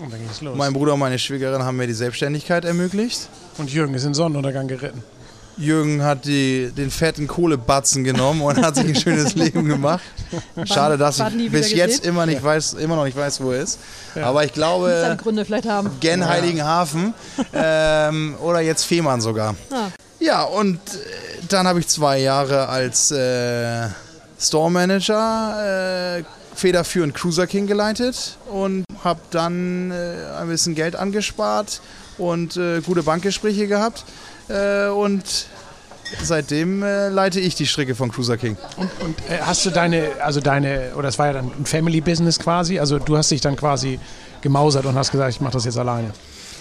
[0.00, 0.56] Und dann ging es los.
[0.56, 3.28] Mein Bruder und meine Schwägerin haben mir die Selbstständigkeit ermöglicht.
[3.58, 5.02] Und Jürgen ist in Sonnenuntergang geritten.
[5.58, 10.02] Jürgen hat die, den fetten Kohlebatzen genommen und hat sich ein schönes Leben gemacht.
[10.64, 12.08] Schade, dass ich bis jetzt gesehen?
[12.08, 13.78] immer, nicht weiß, immer noch nicht weiß, wo er ist.
[14.20, 15.90] Aber ich glaube, Gründe vielleicht haben.
[16.00, 17.12] gen Heiligenhafen
[17.52, 19.54] ähm, oder jetzt Fehmarn sogar.
[19.70, 19.88] Ah.
[20.18, 20.98] Ja, und äh,
[21.48, 23.88] dann habe ich zwei Jahre als äh,
[24.38, 31.80] Store Manager äh, federführend Cruiser King geleitet und habe dann äh, ein bisschen Geld angespart
[32.18, 34.04] und äh, gute Bankgespräche gehabt.
[34.48, 35.46] Äh, und
[36.22, 38.56] seitdem äh, leite ich die Stricke von Cruiser King.
[38.76, 42.00] Und, und äh, hast du deine, also deine, oder es war ja dann ein Family
[42.00, 43.98] Business quasi, also du hast dich dann quasi
[44.40, 46.12] gemausert und hast gesagt, ich mache das jetzt alleine.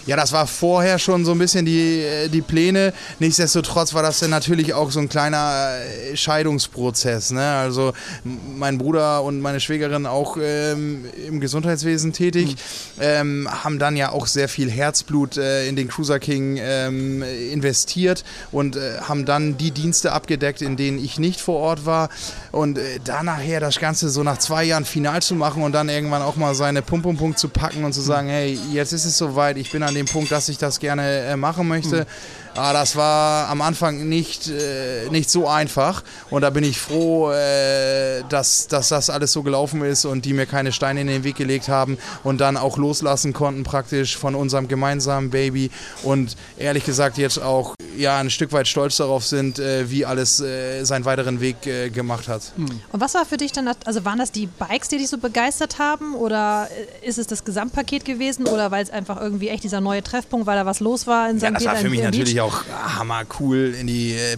[0.08, 2.94] Ja, das war vorher schon so ein bisschen die, äh, die Pläne.
[3.20, 5.76] Nichtsdestotrotz war das dann natürlich auch so ein kleiner
[6.12, 7.32] äh, Scheidungsprozess.
[7.32, 7.46] Ne?
[7.46, 7.94] Also
[8.24, 12.56] mein Bruder und meine Schwägerin auch ähm, im Gesundheitswesen tätig,
[13.00, 18.24] ähm, haben dann ja auch sehr viel Herzblut äh, in den Cruiser King ähm, investiert
[18.52, 22.10] und äh, haben dann die Dienste abgedeckt, in denen ich nicht vor Ort war.
[22.52, 25.90] Und äh, da nachher das Ganze so nach zwei Jahren final zu machen und dann
[25.90, 29.06] irgendwann auch mal seine Pum Pum Punkt zu packen und zu sagen, hey, jetzt ist
[29.06, 32.06] es soweit, ich bin an dem Punkt, dass ich das gerne äh, machen möchte.
[32.56, 36.04] Ah, das war am Anfang nicht, äh, nicht so einfach.
[36.30, 40.34] Und da bin ich froh, äh, dass, dass das alles so gelaufen ist und die
[40.34, 44.36] mir keine Steine in den Weg gelegt haben und dann auch loslassen konnten praktisch von
[44.36, 45.72] unserem gemeinsamen Baby.
[46.04, 50.42] Und ehrlich gesagt jetzt auch ja ein Stück weit stolz darauf sind, äh, wie alles
[50.42, 52.42] äh, seinen weiteren Weg äh, gemacht hat.
[52.58, 55.18] Und was war für dich dann, das- also waren das die Bikes, die dich so
[55.18, 56.16] begeistert haben?
[56.16, 56.68] Oder
[57.02, 58.46] äh, ist es das Gesamtpaket gewesen?
[58.48, 61.38] Oder weil es einfach irgendwie echt dieser neue Treffpunkt, weil da was los war in
[61.40, 61.56] Ja, St.
[61.56, 64.38] das war Peter für im- mich im natürlich auch hammer cool, in die äh, äh,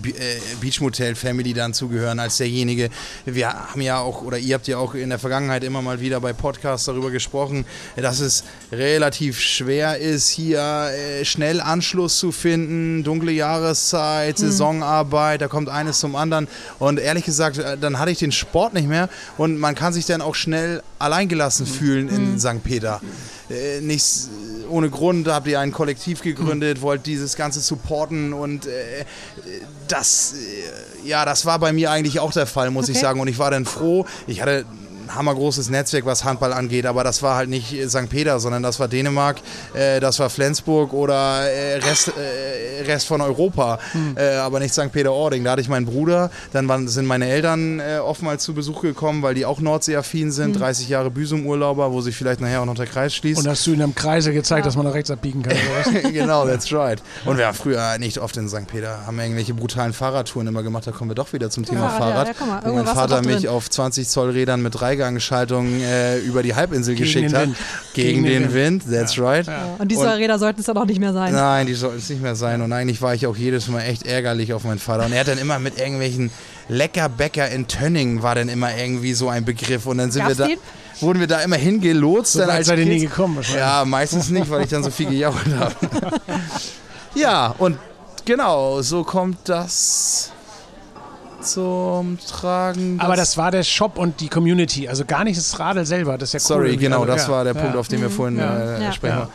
[0.60, 2.90] Beach Motel Family dann zu gehören als derjenige.
[3.26, 6.20] Wir haben ja auch, oder ihr habt ja auch in der Vergangenheit immer mal wieder
[6.20, 13.04] bei Podcasts darüber gesprochen, dass es relativ schwer ist, hier äh, schnell Anschluss zu finden,
[13.04, 16.48] dunkle Jahreszeit, Saisonarbeit, da kommt eines zum anderen.
[16.80, 20.22] Und ehrlich gesagt, dann hatte ich den Sport nicht mehr und man kann sich dann
[20.22, 22.64] auch schnell alleingelassen fühlen in St.
[22.64, 23.02] Peter.
[23.50, 24.30] Äh, nichts
[24.74, 29.06] ohne Grund habt ihr ein Kollektiv gegründet, wollt dieses Ganze supporten und äh,
[29.88, 33.06] das, äh, ja, das war bei mir eigentlich auch der Fall, muss ich Okay.
[33.06, 33.20] sagen.
[33.20, 34.06] Und ich war dann froh.
[34.28, 34.66] Ich hatte
[35.16, 38.10] hammergroßes Netzwerk, was Handball angeht, aber das war halt nicht äh, St.
[38.10, 39.38] Peter, sondern das war Dänemark,
[39.74, 43.80] äh, das war Flensburg oder äh, Rest, äh, Rest von Europa,
[44.16, 44.92] äh, aber nicht St.
[44.92, 45.44] Peter-Ording.
[45.44, 49.22] Da hatte ich meinen Bruder, dann waren, sind meine Eltern äh, oftmals zu Besuch gekommen,
[49.22, 52.88] weil die auch Nordseeaffin sind, 30 Jahre Büsum-Urlauber, wo sich vielleicht nachher auch noch der
[52.88, 53.40] Kreis schließt.
[53.40, 56.12] Und hast du in einem Kreise gezeigt, dass man nach rechts abbiegen kann, oder was?
[56.12, 57.02] genau, that's right.
[57.26, 58.68] Und wir haben früher nicht oft in St.
[58.68, 60.88] Peter, haben irgendwelche brutalen Fahrradtouren immer gemacht.
[60.88, 62.64] Da kommen wir doch wieder zum Thema Fahrrad, ja, Fahrrad.
[62.64, 63.50] ja, mal, wo mein Vater mich drin.
[63.50, 67.48] auf 20 Zoll Rädern mit Dreigangschaltung äh, über die Halbinsel geschickt den hat.
[67.48, 67.58] Wind.
[67.94, 69.46] Gegen, den, Wind, that's right.
[69.78, 71.34] Und diese Und- Räder sollten es dann auch nicht mehr sein.
[71.34, 72.62] Nein, die sollten es nicht mehr sein.
[72.62, 75.06] Und eigentlich war ich auch jedes Mal echt ärgerlich auf meinen Vater.
[75.06, 76.32] Und er hat dann immer mit irgendwelchen
[76.70, 79.86] Leckerbäcker in Tönning war dann immer irgendwie so ein Begriff.
[79.86, 80.48] Und dann sind Gab's wir da.
[80.48, 80.60] den?
[81.02, 82.34] Wurden wir da immer hingelotst.
[82.34, 83.62] So dann als seid ihr nie gekommen wahrscheinlich.
[83.62, 85.76] Ja, meistens nicht, weil ich dann so viel gejault habe.
[87.16, 87.78] ja, und
[88.26, 90.32] genau, so kommt das
[91.44, 93.00] zum Tragen.
[93.00, 96.18] Aber das war der Shop und die Community, also gar nicht das Radl selber.
[96.18, 96.64] Das ist ja cool.
[96.66, 97.62] Sorry, genau, also, das ja, war der ja.
[97.62, 98.78] Punkt, auf den wir vorhin Ja.
[98.78, 98.92] äh, Ja.
[98.92, 99.18] sprechen.
[99.18, 99.30] Ja.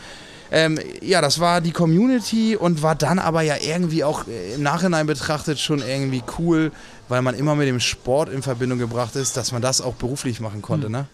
[0.51, 4.63] Ähm, ja, das war die Community und war dann aber ja irgendwie auch äh, im
[4.63, 6.71] Nachhinein betrachtet schon irgendwie cool,
[7.07, 10.39] weil man immer mit dem Sport in Verbindung gebracht ist, dass man das auch beruflich
[10.39, 10.87] machen konnte.
[10.87, 10.91] Hm.
[10.91, 11.05] Ne?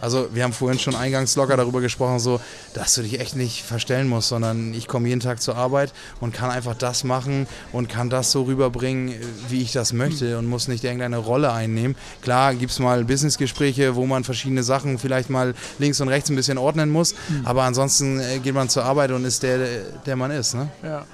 [0.00, 2.40] Also wir haben vorhin schon eingangs locker darüber gesprochen, so,
[2.74, 6.34] dass du dich echt nicht verstellen musst, sondern ich komme jeden Tag zur Arbeit und
[6.34, 9.14] kann einfach das machen und kann das so rüberbringen,
[9.48, 11.96] wie ich das möchte und muss nicht irgendeine Rolle einnehmen.
[12.22, 16.36] Klar gibt es mal Businessgespräche, wo man verschiedene Sachen vielleicht mal links und rechts ein
[16.36, 19.58] bisschen ordnen muss, aber ansonsten äh, geht man zur Arbeit und ist der,
[20.06, 20.54] der man ist.
[20.54, 20.68] Ne?
[20.82, 21.04] Ja.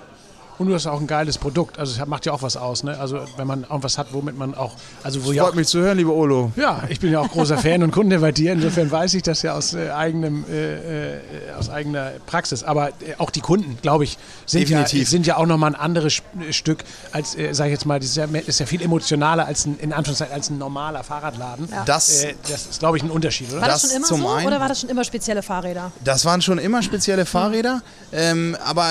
[0.59, 1.79] Und du hast auch ein geiles Produkt.
[1.79, 2.99] Also es macht ja auch was aus, ne?
[2.99, 5.81] Also wenn man irgendwas hat, womit man auch, also wo ja Freut auch, mich zu
[5.81, 6.51] hören, lieber Olo.
[6.57, 8.53] ja, ich bin ja auch großer Fan und Kunde bei dir.
[8.53, 11.21] Insofern weiß ich das ja aus äh, eigenem, äh, äh,
[11.59, 12.63] aus eigener Praxis.
[12.65, 14.17] Aber äh, auch die Kunden, glaube ich,
[14.47, 15.11] sind ja, Definitiv.
[15.11, 18.09] sind ja auch nochmal ein anderes äh, Stück als, äh, sage ich jetzt mal, das
[18.09, 21.69] ist ja, mehr- ist ja viel emotionaler als ein, in Anführungszeichen, als ein normaler Fahrradladen.
[21.85, 23.61] Das, Äh, das ist, glaube ich, ein Unterschied, oder?
[23.61, 24.47] War das, Das schon immer zum so einen.
[24.47, 25.93] oder war das schon immer spezielle Fahrräder?
[26.03, 28.87] Das waren schon immer spezielle Fahrräder, ähm, aber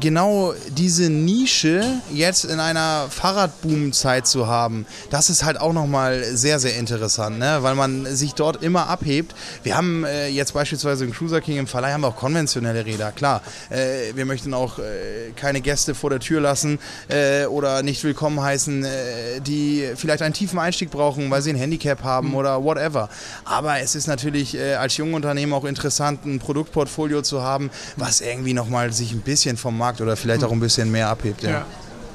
[0.00, 6.22] genau diese diese Nische jetzt in einer Fahrradboom-Zeit zu haben, das ist halt auch nochmal
[6.24, 7.58] sehr, sehr interessant, ne?
[7.62, 9.34] weil man sich dort immer abhebt.
[9.62, 13.12] Wir haben äh, jetzt beispielsweise im Cruiser King im Verleih haben wir auch konventionelle Räder,
[13.12, 13.42] klar.
[13.70, 18.40] Äh, wir möchten auch äh, keine Gäste vor der Tür lassen äh, oder nicht willkommen
[18.40, 22.34] heißen, äh, die vielleicht einen tiefen Einstieg brauchen, weil sie ein Handicap haben mhm.
[22.36, 23.08] oder whatever.
[23.44, 28.52] Aber es ist natürlich äh, als Jungunternehmer auch interessant, ein Produktportfolio zu haben, was irgendwie
[28.52, 31.42] nochmal sich ein bisschen vom Markt oder vielleicht auch ein bisschen mehr abhebt.
[31.42, 31.50] Ja.
[31.50, 31.66] ja.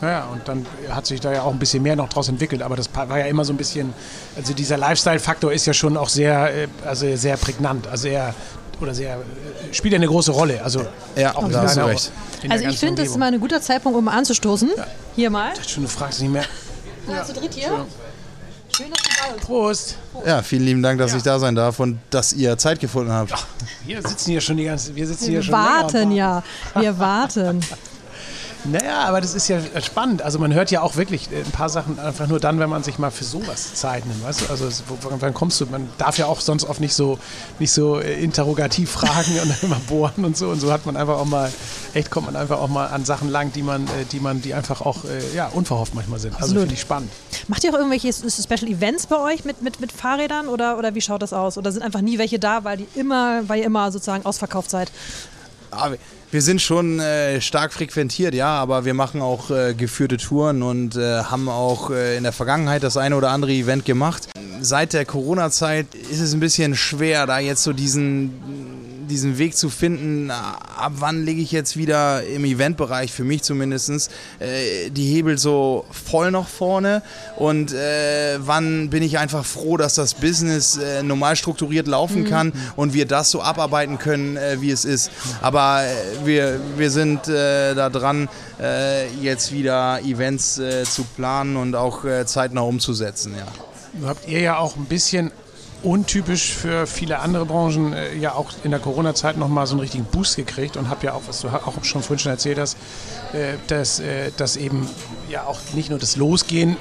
[0.01, 2.75] Ja, und dann hat sich da ja auch ein bisschen mehr noch draus entwickelt, aber
[2.75, 3.93] das war ja immer so ein bisschen,
[4.35, 8.35] also dieser Lifestyle-Faktor ist ja schon auch sehr, äh, also sehr prägnant, also eher
[8.81, 10.61] oder sehr äh, spielt ja eine große Rolle.
[10.61, 12.11] Also ja, auch da hast du recht.
[12.49, 14.71] Also ich finde, das ist mal ein guter Zeitpunkt, um anzustoßen.
[14.75, 14.87] Ja.
[15.15, 15.51] Hier mal.
[15.53, 16.45] Ich dachte schon, du fragst nicht mehr.
[17.07, 17.85] Ja, zu dritt hier.
[18.75, 19.45] Schön, dass du da bist.
[19.45, 19.97] Prost.
[20.25, 21.17] Ja, vielen lieben Dank, dass ja.
[21.17, 23.31] ich da sein darf und dass ihr Zeit gefunden habt.
[23.33, 23.45] Ach,
[23.85, 26.43] wir sitzen hier schon die ganze, wir sitzen wir hier schon warten ja,
[26.75, 27.61] wir warten.
[28.65, 30.21] Naja, aber das ist ja spannend.
[30.21, 32.97] Also man hört ja auch wirklich ein paar Sachen einfach nur dann, wenn man sich
[32.97, 34.23] mal für sowas Zeit nimmt.
[34.23, 34.45] Weißt du?
[34.49, 34.69] Also
[35.19, 35.65] wann kommst du?
[35.65, 37.19] Man darf ja auch sonst oft nicht so,
[37.59, 40.49] nicht so äh, interrogativ fragen und immer bohren und so.
[40.49, 41.51] Und so hat man einfach auch mal,
[41.93, 44.53] echt kommt man einfach auch mal an Sachen lang, die man, äh, die man, die
[44.53, 46.35] einfach auch äh, ja, unverhofft manchmal sind.
[46.41, 47.11] Also finde ich spannend.
[47.47, 51.01] Macht ihr auch irgendwelche Special Events bei euch mit, mit, mit Fahrrädern oder, oder wie
[51.01, 51.57] schaut das aus?
[51.57, 54.91] Oder sind einfach nie welche da, weil die immer, weil ihr immer sozusagen ausverkauft seid?
[55.71, 55.91] Ah,
[56.33, 60.95] wir sind schon äh, stark frequentiert, ja, aber wir machen auch äh, geführte Touren und
[60.95, 64.29] äh, haben auch äh, in der Vergangenheit das eine oder andere Event gemacht.
[64.59, 69.69] Seit der Corona-Zeit ist es ein bisschen schwer, da jetzt so diesen diesen Weg zu
[69.69, 75.37] finden, ab wann lege ich jetzt wieder im Eventbereich, für mich zumindest, äh, die Hebel
[75.37, 77.01] so voll nach vorne
[77.37, 82.29] und äh, wann bin ich einfach froh, dass das Business äh, normal strukturiert laufen mhm.
[82.29, 85.11] kann und wir das so abarbeiten können, äh, wie es ist.
[85.41, 88.29] Aber äh, wir, wir sind äh, da dran,
[89.21, 93.35] jetzt wieder Events zu planen und auch zeitnah umzusetzen.
[93.35, 94.07] Ja.
[94.07, 95.31] Habt ihr ja auch ein bisschen
[95.83, 100.05] untypisch für viele andere Branchen äh, ja auch in der Corona-Zeit nochmal so einen richtigen
[100.05, 102.77] Boost gekriegt und habe ja auch, was du auch schon vorhin schon erzählt hast,
[103.33, 104.87] äh, dass, äh, dass eben
[105.29, 106.77] ja auch nicht nur das Losgehen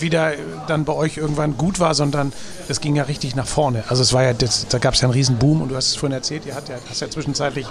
[0.00, 0.32] wieder
[0.66, 2.32] dann bei euch irgendwann gut war, sondern
[2.68, 3.84] das ging ja richtig nach vorne.
[3.88, 5.88] Also es war ja, das, da gab es ja einen riesen Boom und du hast
[5.88, 7.66] es vorhin erzählt, ihr hast ja, hast ja zwischenzeitlich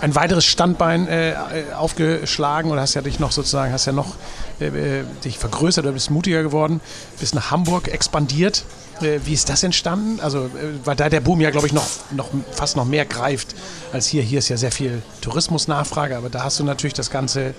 [0.00, 1.34] ein weiteres Standbein äh,
[1.76, 4.14] aufgeschlagen oder hast ja dich noch sozusagen, hast ja noch
[4.60, 6.80] äh, äh dich vergrößert oder bist mutiger geworden,
[7.20, 10.20] bist nach Hamburg expandiert äh, wie ist das entstanden?
[10.20, 10.50] Also, äh,
[10.84, 13.54] weil da der Boom ja, glaube ich, noch, noch fast noch mehr greift
[13.92, 14.22] als hier.
[14.22, 17.54] Hier ist ja sehr viel Tourismusnachfrage, aber da hast du natürlich das ganze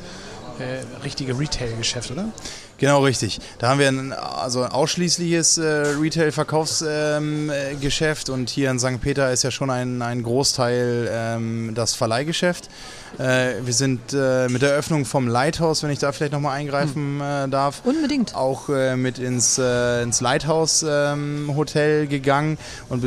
[0.59, 2.29] äh, richtige Retail-Geschäft, oder?
[2.77, 3.39] Genau, richtig.
[3.59, 5.63] Da haben wir ein also ausschließliches äh,
[6.01, 8.99] Retail-Verkaufsgeschäft ähm, und hier in St.
[8.99, 12.69] Peter ist ja schon ein, ein Großteil ähm, das Verleihgeschäft.
[13.17, 17.21] Äh, wir sind äh, mit der Eröffnung vom Lighthouse, wenn ich da vielleicht nochmal eingreifen
[17.21, 17.49] hm.
[17.49, 22.57] darf, unbedingt auch äh, mit ins, äh, ins Lighthouse ähm, Hotel gegangen
[22.89, 23.05] und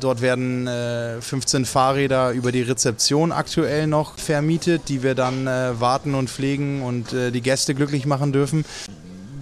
[0.00, 0.68] dort werden
[1.20, 7.12] 15 Fahrräder über die Rezeption aktuell noch vermietet, die wir dann warten und pflegen und
[7.12, 8.64] die Gäste glücklich machen dürfen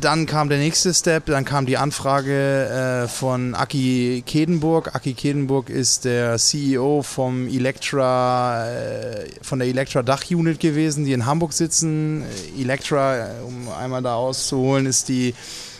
[0.01, 4.95] dann kam der nächste Step, dann kam die Anfrage äh, von Aki Kedenburg.
[4.95, 11.27] Aki Kedenburg ist der CEO vom Electra, äh, von der Electra Dach-Unit gewesen, die in
[11.27, 12.25] Hamburg sitzen.
[12.59, 15.35] Electra, äh, um einmal da auszuholen, ist die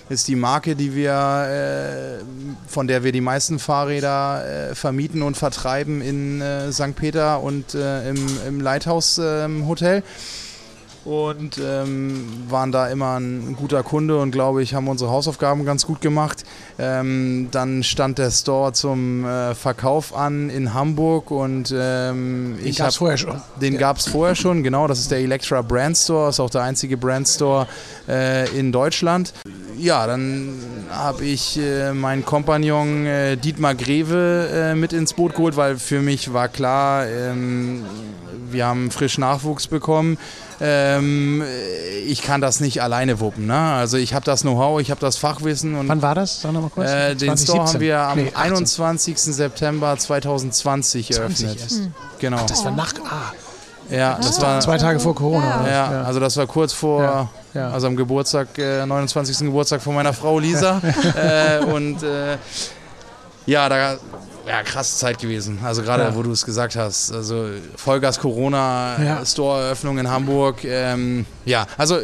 [0.09, 2.25] ist die Marke, die wir, äh,
[2.67, 6.97] von der wir die meisten Fahrräder äh, vermieten und vertreiben in äh, St.
[6.97, 10.03] Peter und äh, im, im Lighthouse ähm, Hotel
[11.05, 15.87] und ähm, waren da immer ein guter Kunde und glaube ich, haben unsere Hausaufgaben ganz
[15.87, 16.45] gut gemacht.
[16.79, 22.89] Ähm, dann stand der Store zum äh, Verkauf an in Hamburg und ähm, den gab
[22.89, 23.41] es vorher schon.
[23.61, 23.81] Den ja.
[23.81, 24.87] gab es vorher schon, genau.
[24.87, 27.67] Das ist der Electra Brand Store, ist auch der einzige Brand Store
[28.09, 29.33] äh, in Deutschland.
[29.79, 30.59] Ja, dann
[30.91, 36.01] habe ich äh, meinen Kompagnon äh, Dietmar Greve äh, mit ins Boot geholt, weil für
[36.01, 37.85] mich war klar, ähm,
[38.51, 40.19] wir haben frisch Nachwuchs bekommen
[40.61, 41.43] ähm,
[42.07, 43.47] ich kann das nicht alleine wuppen.
[43.47, 43.59] Ne?
[43.59, 45.75] Also ich habe das Know-how, ich habe das Fachwissen.
[45.75, 46.43] Und, Wann war das?
[46.43, 46.91] Sag nochmal kurz.
[46.91, 49.19] Äh, den Store haben wir am nee, 21.
[49.19, 51.61] September 2020 eröffnet.
[51.71, 51.95] Hm.
[52.19, 52.39] Genau.
[52.41, 52.93] Ach, das war nach...
[53.05, 53.33] Ah.
[53.91, 55.67] Ja, das war zwei Tage vor Corona.
[55.67, 57.71] Ja, ja, also das war kurz vor, ja, ja.
[57.71, 59.39] also am Geburtstag, äh, 29.
[59.39, 60.81] Geburtstag von meiner Frau Lisa.
[61.17, 62.37] äh, und äh,
[63.47, 63.97] ja, da
[64.47, 65.59] ja, krasse Zeit gewesen.
[65.63, 66.15] Also gerade, ja.
[66.15, 67.13] wo du es gesagt hast.
[67.13, 69.27] Also Vollgas Corona, ja.
[69.27, 70.65] Store-Eröffnung in Hamburg.
[70.65, 71.97] Ähm, ja, also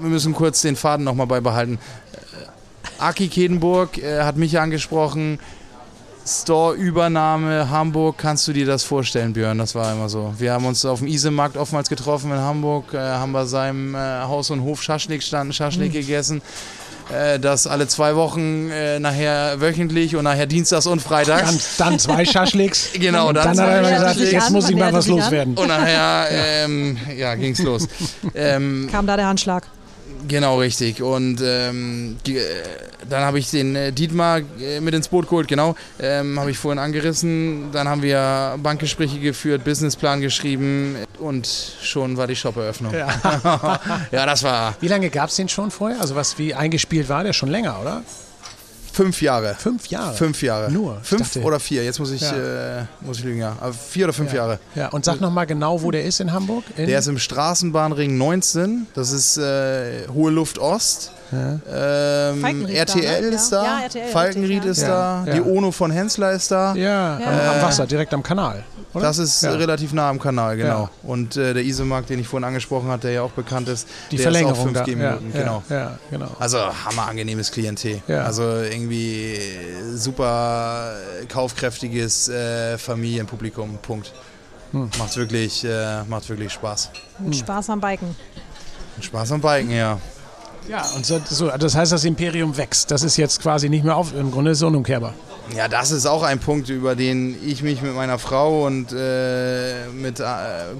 [0.00, 1.78] wir müssen kurz den Faden nochmal beibehalten.
[2.12, 5.38] Äh, Aki Kedenburg äh, hat mich angesprochen.
[6.24, 9.58] Store-Übernahme Hamburg, kannst du dir das vorstellen, Björn?
[9.58, 10.32] Das war immer so.
[10.38, 13.98] Wir haben uns auf dem Isemarkt oftmals getroffen in Hamburg, äh, haben bei seinem äh,
[13.98, 15.94] Haus und Hof Schaschlik standen, Schaschlik mhm.
[15.94, 16.42] gegessen.
[17.12, 21.76] Äh, das alle zwei Wochen, äh, nachher wöchentlich und nachher Dienstags und Freitags.
[21.76, 22.90] Dann, dann zwei Schaschliks.
[22.94, 25.56] genau, dann, dann hat er immer gesagt, jetzt muss ich mal was loswerden.
[25.56, 27.88] Und nachher ähm, ja, ging es los.
[28.34, 29.66] Ähm, Kam da der Handschlag.
[30.28, 31.02] Genau, richtig.
[31.02, 32.40] Und ähm, äh,
[33.08, 35.74] dann habe ich den äh, Dietmar äh, mit ins Boot geholt, genau.
[36.00, 37.70] Ähm, habe ich vorhin angerissen.
[37.72, 42.94] Dann haben wir Bankgespräche geführt, Businessplan geschrieben und schon war die Shop-Eröffnung.
[42.94, 43.80] Ja.
[44.12, 44.76] ja, das war.
[44.80, 46.00] Wie lange gab es den schon vorher?
[46.00, 48.02] Also was wie eingespielt war der schon länger, oder?
[48.92, 49.54] Fünf Jahre.
[49.58, 50.14] Fünf Jahre?
[50.14, 50.70] Fünf Jahre.
[50.70, 51.00] Nur?
[51.02, 52.80] Fünf oder vier, jetzt muss ich, ja.
[52.80, 53.56] äh, muss ich lügen, ja.
[53.58, 54.36] Aber vier oder fünf ja.
[54.36, 54.58] Jahre.
[54.74, 56.64] Ja, und sag nochmal genau, wo der ist in Hamburg.
[56.76, 61.12] In der ist im Straßenbahnring 19, das ist äh, Hohe Luft Ost.
[61.32, 62.30] Ja.
[62.30, 66.50] Ähm, RTL da, ist da, ja, RTL, Falkenried ist da, die ONO von Hensler ist
[66.50, 66.74] da.
[66.74, 68.64] Ja, am, am Wasser, direkt am Kanal.
[68.94, 69.06] Oder?
[69.06, 69.52] Das ist ja.
[69.52, 70.82] relativ nah am Kanal, genau.
[70.82, 70.90] Ja.
[71.02, 74.16] Und äh, der Isemarkt, den ich vorhin angesprochen habe, der ja auch bekannt ist, die
[74.16, 75.62] der Verlängerung ist auch 5G Minuten, ja, genau.
[75.70, 76.28] Ja, genau.
[76.38, 78.02] Also hammerangenehmes Klientel.
[78.08, 79.38] Also irgendwie
[79.94, 80.92] super
[81.28, 83.78] kaufkräftiges äh, Familienpublikum.
[83.80, 84.12] Punkt.
[84.72, 84.90] Hm.
[84.98, 86.90] Macht wirklich, äh, macht wirklich Spaß.
[87.18, 87.32] Hm.
[87.32, 88.14] Spaß am Biken.
[89.00, 89.98] Spaß am Biken, ja.
[90.68, 92.90] Ja, und so, so, das heißt, das Imperium wächst.
[92.90, 95.14] Das ist jetzt quasi nicht mehr auf, im Grunde ist es unumkehrbar.
[95.56, 99.86] Ja, das ist auch ein Punkt, über den ich mich mit meiner Frau und äh,
[99.88, 100.24] mit äh,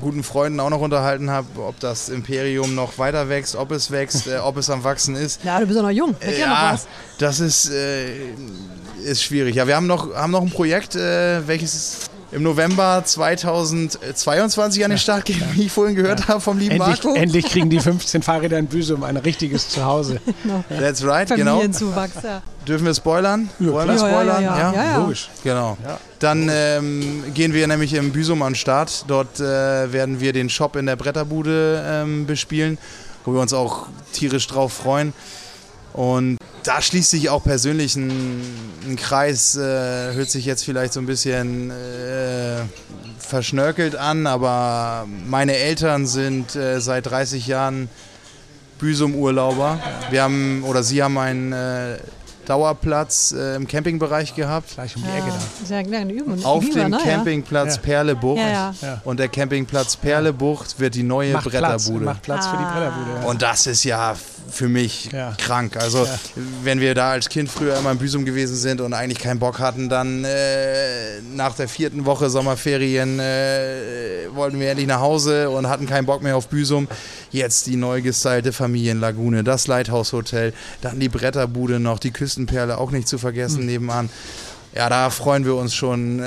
[0.00, 4.28] guten Freunden auch noch unterhalten habe, ob das Imperium noch weiter wächst, ob es wächst,
[4.28, 5.44] äh, ob es am Wachsen ist.
[5.44, 6.14] Ja, du bist ja noch jung.
[6.20, 6.78] Äh, ja,
[7.18, 8.30] das ist, äh,
[9.04, 9.56] ist schwierig.
[9.56, 14.98] Ja, wir haben noch, haben noch ein Projekt, äh, welches im November 2022 an den
[14.98, 16.28] Start gehen, wie ich vorhin gehört ja.
[16.28, 17.14] habe vom lieben endlich, Marco.
[17.14, 20.20] Endlich kriegen die 15 Fahrräder in Büsum ein richtiges Zuhause.
[20.68, 21.62] That's right, genau.
[21.62, 22.42] Ja.
[22.66, 23.50] Dürfen wir spoilern?
[23.58, 24.42] Ja, Wollen wir spoilern?
[24.42, 25.28] Ja, ja, logisch.
[25.44, 25.76] Genau.
[26.18, 29.04] Dann ähm, gehen wir nämlich im Büsum an den Start.
[29.08, 32.78] Dort äh, werden wir den Shop in der Bretterbude ähm, bespielen,
[33.24, 35.12] wo wir uns auch tierisch drauf freuen.
[35.92, 38.40] Und da schließt sich auch persönlich ein,
[38.86, 39.60] ein Kreis, äh,
[40.14, 42.62] hört sich jetzt vielleicht so ein bisschen äh,
[43.18, 47.88] verschnörkelt an, aber meine Eltern sind äh, seit 30 Jahren
[48.78, 49.78] Büsum-Urlauber.
[50.10, 51.98] Wir haben, oder sie haben einen äh,
[52.46, 54.74] Dauerplatz äh, im Campingbereich gehabt.
[54.74, 55.32] Gleich um die Ecke
[55.68, 55.80] da.
[55.80, 56.98] Ja, eine Übung, Auf Übung, dem ne?
[57.02, 57.82] Campingplatz ja.
[57.82, 58.40] Perlebucht.
[58.40, 59.00] Ja, ja.
[59.04, 62.04] Und der Campingplatz Perlebucht wird die neue macht Bretterbude.
[62.04, 62.50] Platz, macht Platz ah.
[62.50, 62.72] für die Ah.
[62.72, 63.26] Bretterbude.
[63.28, 64.16] Und das ist ja
[64.52, 65.34] für mich Ja.
[65.38, 65.76] krank.
[65.76, 66.06] Also
[66.62, 69.58] wenn wir da als Kind früher immer im Büsum gewesen sind und eigentlich keinen Bock
[69.58, 75.68] hatten, dann äh, nach der vierten Woche Sommerferien äh, wollten wir endlich nach Hause und
[75.68, 76.88] hatten keinen Bock mehr auf Büsum.
[77.30, 82.90] Jetzt die neu gestylte Familienlagune, das Lighthouse Hotel, dann die Bretterbude noch, die Küstenperle auch
[82.90, 83.66] nicht zu vergessen Hm.
[83.66, 84.10] nebenan.
[84.74, 86.24] Ja, da freuen wir uns schon, äh, Und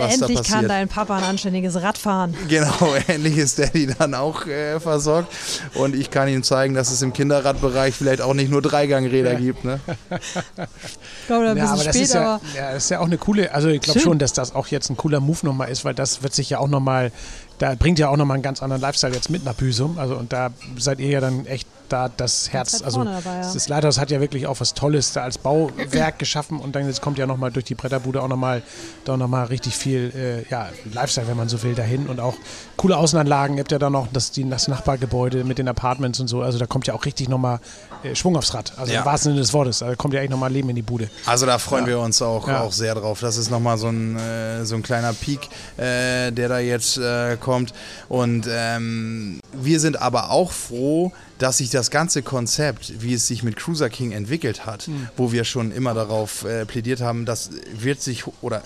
[0.00, 0.46] was da endlich passiert.
[0.46, 2.34] kann dein Papa ein anständiges Rad fahren.
[2.48, 5.32] Genau, endlich ist Daddy dann auch äh, versorgt.
[5.74, 9.64] Und ich kann ihm zeigen, dass es im Kinderradbereich vielleicht auch nicht nur Dreigangräder gibt.
[9.64, 9.78] Ne?
[10.56, 13.00] Ich glaube, ein Ja, bisschen aber das spät, ist ja, aber ja, das ist ja
[13.00, 15.70] auch eine coole, also ich glaube schon, dass das auch jetzt ein cooler Move nochmal
[15.70, 17.12] ist, weil das wird sich ja auch nochmal,
[17.58, 19.98] da bringt ja auch nochmal einen ganz anderen Lifestyle jetzt mit nach Büsum.
[19.98, 22.82] Also und da seid ihr ja dann echt da das Herz.
[22.82, 23.52] Also dabei, ja.
[23.52, 27.00] das Leithaus hat ja wirklich auch was Tolles da als Bauwerk geschaffen und dann jetzt
[27.00, 28.62] kommt ja nochmal durch die Bretterbude auch nochmal
[29.04, 32.34] da noch mal richtig viel äh, ja, Lifestyle, wenn man so will, dahin und auch
[32.76, 33.56] coole Außenanlagen.
[33.56, 36.42] Ihr habt ja dann noch das, die, das Nachbargebäude mit den Apartments und so.
[36.42, 37.60] Also da kommt ja auch richtig nochmal
[38.02, 38.72] äh, Schwung aufs Rad.
[38.76, 39.00] Also Ja.
[39.00, 39.82] im wahrsten Sinne des Wortes.
[39.82, 41.08] Also da kommt ja echt nochmal Leben in die Bude.
[41.26, 41.90] Also da freuen Ja.
[41.90, 42.62] wir uns auch, Ja.
[42.62, 43.20] auch sehr drauf.
[43.20, 45.40] Das ist nochmal so ein, äh, so ein kleiner Peak,
[45.76, 47.72] äh, der da jetzt äh, kommt.
[48.08, 53.42] Und ähm, wir sind aber auch froh, dass sich das ganze Konzept, wie es sich
[53.42, 58.00] mit Cruiser King entwickelt hat, wo wir schon immer darauf äh, plädiert haben, das wird
[58.00, 58.62] sich oder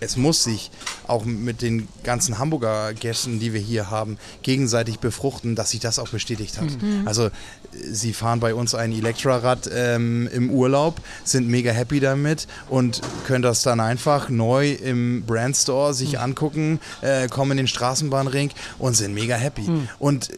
[0.00, 0.70] es muss sich
[1.06, 5.98] auch mit den ganzen Hamburger Gästen, die wir hier haben, gegenseitig befruchten, dass sich das
[5.98, 6.68] auch bestätigt hat.
[7.04, 7.30] Also äh,
[7.72, 13.42] sie fahren bei uns ein Elektrarad ähm, im Urlaub, sind mega happy damit und können
[13.42, 19.14] das dann einfach neu im Brandstore sich angucken, äh, kommen in den Straßenbahnring und sind
[19.14, 19.66] mega happy.
[19.98, 20.34] Und äh,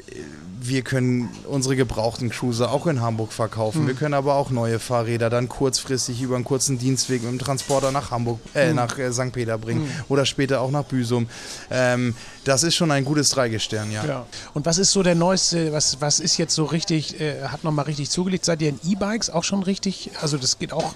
[0.68, 3.87] wir können unsere gebrauchten Cruiser auch in Hamburg verkaufen.
[3.87, 7.90] Wir können aber auch neue Fahrräder dann kurzfristig über einen kurzen Dienstweg mit dem Transporter
[7.92, 9.33] nach Hamburg, äh, nach äh, St.
[9.33, 11.28] Peter bringen oder später auch nach Büsum.
[11.70, 14.04] Ähm, das ist schon ein gutes Dreigestirn, ja.
[14.04, 14.26] Ja.
[14.54, 17.87] Und was ist so der neueste, was, was ist jetzt so richtig, äh, hat nochmal
[17.87, 18.44] richtig zugelegt?
[18.44, 20.11] Seid ihr in E-Bikes auch schon richtig?
[20.20, 20.94] Also das geht auch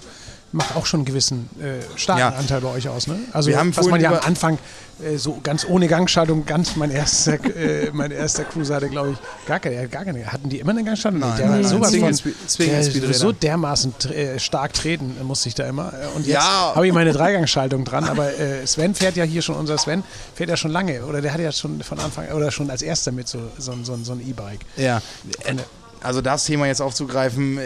[0.53, 2.29] macht auch schon einen gewissen äh, starken Ja.
[2.29, 3.07] Anteil bei euch aus.
[3.07, 3.19] Ne?
[3.33, 4.57] Also was man ja am Anfang
[5.03, 9.47] äh, so ganz ohne Gangschaltung, ganz mein erster, äh, mein erster Cruiser hatte, glaube ich,
[9.47, 10.25] gar keine, gar keine.
[10.31, 11.19] Hatten die immer eine Gangschaltung?
[11.19, 15.55] Nein, der nein, sowas Single von, Single der so dermaßen äh, stark treten musste ich
[15.55, 15.91] da immer.
[15.93, 16.73] Äh, Und jetzt Ja.
[16.75, 20.03] habe ich meine Dreigangschaltung dran, aber äh, Sven fährt ja hier schon, unser Sven
[20.35, 23.11] fährt ja schon lange oder der hat ja schon von Anfang oder schon als erster
[23.11, 24.61] mit so, so, so, so ein E-Bike.
[24.77, 25.01] Ja,
[25.45, 25.55] äh,
[26.01, 27.57] also das Thema jetzt aufzugreifen,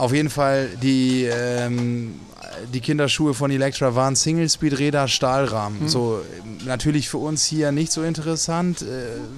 [0.00, 2.14] auf jeden Fall die, ähm,
[2.72, 5.88] die Kinderschuhe von Electra waren Single-Speed-Räder, Stahlrahmen.
[5.88, 8.86] So, äh, natürlich für uns hier nicht so interessant, äh,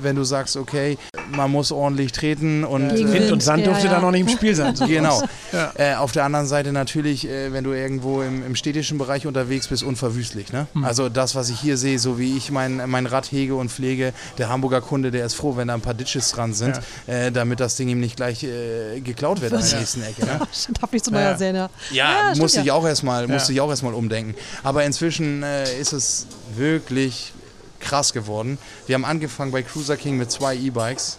[0.00, 0.98] wenn du sagst, okay,
[1.30, 3.94] man muss ordentlich treten und äh, Wind und Sand ja, durfte ja.
[3.94, 4.72] da noch nicht im Spiel sein.
[4.82, 4.86] So.
[4.86, 5.22] Genau.
[5.52, 5.72] Ja.
[5.76, 9.68] Äh, auf der anderen Seite natürlich, äh, wenn du irgendwo im, im städtischen Bereich unterwegs
[9.68, 10.52] bist, unverwüstlich.
[10.52, 10.66] Ne?
[10.72, 10.84] Hm.
[10.84, 14.12] Also das, was ich hier sehe, so wie ich mein, mein Rad hege und pflege,
[14.38, 17.60] der Hamburger Kunde, der ist froh, wenn da ein paar Ditches dran sind, äh, damit
[17.60, 20.24] das Ding ihm nicht gleich äh, geklaut wird an der nächsten Ecke.
[20.24, 20.40] Ne?
[20.80, 21.18] Darf nicht so Ja.
[21.20, 21.70] neuer sehen, ja.
[21.90, 22.64] Ja, stimmt musste ja.
[22.64, 23.32] ich auch erstmal, Ja.
[23.34, 24.34] musste ich auch erstmal umdenken.
[24.62, 27.32] Aber inzwischen äh, ist es wirklich
[27.80, 28.58] krass geworden.
[28.86, 31.18] Wir haben angefangen bei Cruiser King mit zwei E-Bikes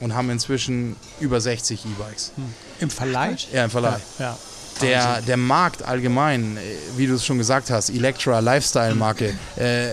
[0.00, 2.32] und haben inzwischen über 60 E-Bikes.
[2.80, 3.36] Im Verleih?
[3.52, 3.98] Ja, im Verleih.
[4.18, 4.36] Ja.
[4.82, 6.60] Der, der Markt allgemein, äh,
[6.96, 9.34] wie du es schon gesagt hast, Electra, Lifestyle-Marke.
[9.56, 9.88] Äh,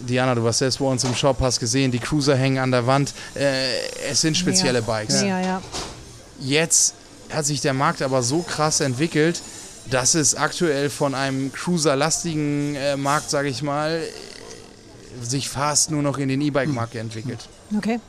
[0.00, 2.86] Diana, du warst selbst bei uns im Shop, hast gesehen, die Cruiser hängen an der
[2.86, 3.12] Wand.
[3.34, 3.66] Äh,
[4.08, 5.22] es sind spezielle Bikes.
[5.22, 5.62] Ja, ja.
[6.38, 6.94] Jetzt
[7.32, 9.40] hat sich der Markt aber so krass entwickelt,
[9.90, 14.02] dass es aktuell von einem Cruiser-lastigen äh, Markt, sage ich mal,
[15.22, 17.48] sich fast nur noch in den E-Bike-Markt entwickelt.
[17.76, 18.00] Okay.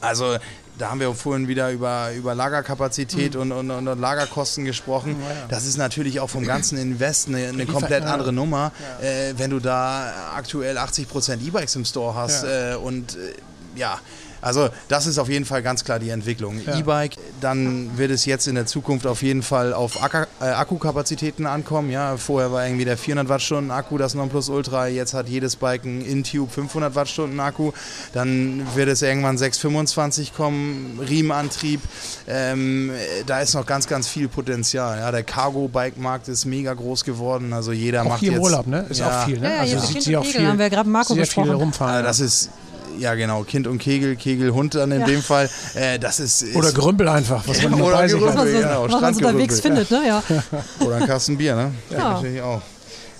[0.00, 0.36] Also
[0.78, 3.40] da haben wir vorhin wieder über, über Lagerkapazität Mhm.
[3.40, 5.16] und, und, und, Lagerkosten gesprochen.
[5.48, 8.12] Das ist natürlich auch vom ganzen Invest eine, eine komplett ja.
[8.12, 8.70] andere Nummer,
[9.02, 12.74] äh, wenn du da aktuell 80% E-Bikes im Store hast Ja.
[12.74, 13.34] äh, und äh,
[13.78, 13.98] ja.
[14.40, 16.60] Also das ist auf jeden Fall ganz klar die Entwicklung.
[16.64, 16.76] Ja.
[16.78, 19.96] E-Bike, dann wird es jetzt in der Zukunft auf jeden Fall auf
[20.40, 21.90] äh, Akkukapazitäten ankommen.
[21.90, 24.86] Ja, vorher war irgendwie der 400 Wattstunden Akku das Nonplusultra.
[24.88, 27.72] Jetzt hat jedes Bike einen Intube 500 Wattstunden Akku.
[28.12, 31.80] Dann wird es irgendwann 625 kommen, Riemenantrieb.
[32.26, 32.90] Ähm,
[33.26, 34.98] da ist noch ganz, ganz viel Potenzial.
[34.98, 37.52] Ja, der Cargo-Bike-Markt ist mega groß geworden.
[37.52, 38.86] Also jeder Auch macht hier im jetzt Urlaub, ne?
[38.88, 39.22] Ist Ja.
[39.22, 39.48] auch viel, ne?
[39.48, 41.48] Ja, ja, also hier sieht sie auch viel, haben wir gerade Marco sehr besprochen.
[41.50, 41.94] viel rumfahren.
[41.96, 42.50] Ah, das ist,
[42.98, 45.06] ja genau, Kind und Kegel, Kegel, Hund dann in Ja.
[45.06, 45.48] dem Fall.
[45.74, 48.28] Äh, das ist, ist Oder Gerümpel einfach, was man Oder Gerümpel.
[48.28, 48.36] hat.
[48.36, 50.02] Was man, so, Genau, was man so unterwegs findet, ne?
[50.06, 50.22] Ja.
[50.86, 51.72] Oder ein Kasten Bier, ne?
[51.90, 52.14] Ja.
[52.14, 52.62] Natürlich auch.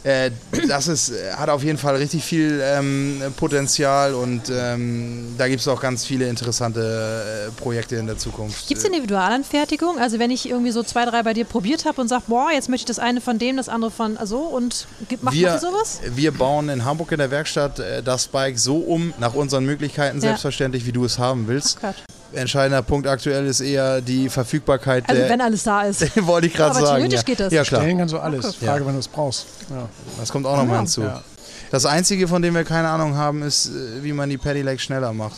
[0.08, 0.30] Äh,
[0.68, 5.60] das ist, äh, hat auf jeden Fall richtig viel ähm, Potenzial und ähm, da gibt
[5.60, 8.66] es auch ganz viele interessante äh, Projekte in der Zukunft.
[8.68, 9.98] Gibt es Individualanfertigung?
[9.98, 12.70] Also wenn ich irgendwie so zwei, drei bei dir probiert habe und sage, boah, jetzt
[12.70, 14.86] möchte ich das eine von dem, das andere von so und
[15.20, 16.00] macht, wir, ihr sowas?
[16.14, 20.16] wir bauen in Hamburg in der Werkstatt äh, das Bike so um, nach unseren Möglichkeiten
[20.18, 20.28] Ja.
[20.28, 21.80] selbstverständlich, wie du es haben willst.
[21.80, 21.98] Quatsch.
[22.32, 25.30] Entscheidender Punkt aktuell ist eher die Verfügbarkeit Also der.
[25.30, 26.04] wenn alles da ist.
[26.26, 26.96] wollte ich gerade Aber sagen.
[27.08, 27.22] theoretisch ja.
[27.24, 27.52] geht das.
[27.52, 27.80] Ja, klar.
[27.82, 28.44] Stellen kannst du alles.
[28.44, 28.66] Okay.
[28.66, 29.46] Frage, wenn du es brauchst.
[29.70, 29.88] Ja.
[30.18, 30.80] Das kommt auch nochmal Ja.
[30.80, 31.02] hinzu.
[31.02, 31.22] Ja.
[31.70, 35.12] Das Einzige, von dem wir keine Ahnung haben, ist, äh, wie man die Pedelec schneller
[35.12, 35.36] macht.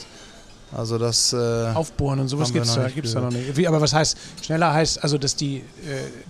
[0.77, 1.33] Also das.
[1.33, 1.37] Äh,
[1.75, 3.57] Aufbohren und sowas gibt es da, gibt's da noch nicht.
[3.57, 5.63] Wie, aber was heißt, schneller heißt, also dass die, äh,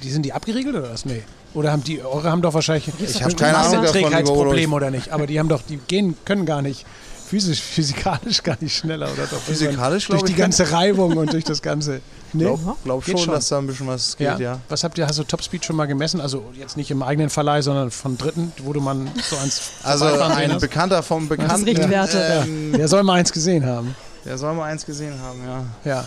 [0.02, 1.04] die sind die abgeriegelt oder was?
[1.04, 1.22] Nee.
[1.52, 5.10] Oder haben die, eure haben doch wahrscheinlich Ich hab keine Ahnung davon, Trägheitsproblem oder nicht.
[5.10, 6.86] Aber die haben doch, die gehen, können gar nicht
[7.30, 9.38] physisch, physikalisch gar nicht schneller oder doch.
[9.40, 12.00] Physikalisch, Durch glaub die ich, ganze Reibung und durch das ganze.
[12.32, 12.44] Nee?
[12.44, 13.32] glaub, glaub schon, schon.
[13.34, 14.38] dass da ein bisschen was geht, Ja.
[14.38, 14.58] ja.
[14.68, 16.20] Was habt ihr, hast du Topspeed schon mal gemessen?
[16.20, 20.04] Also jetzt nicht im eigenen Verleih, sondern von Dritten, wo du man so eins Also
[20.06, 20.58] ein?
[20.58, 21.64] Bekannter vom Bekannten.
[21.64, 22.44] Richtwerte.
[22.46, 23.94] Ähm, Der soll mal eins gesehen haben.
[24.24, 25.64] der soll mal eins gesehen haben, ja.
[25.90, 26.04] Ja.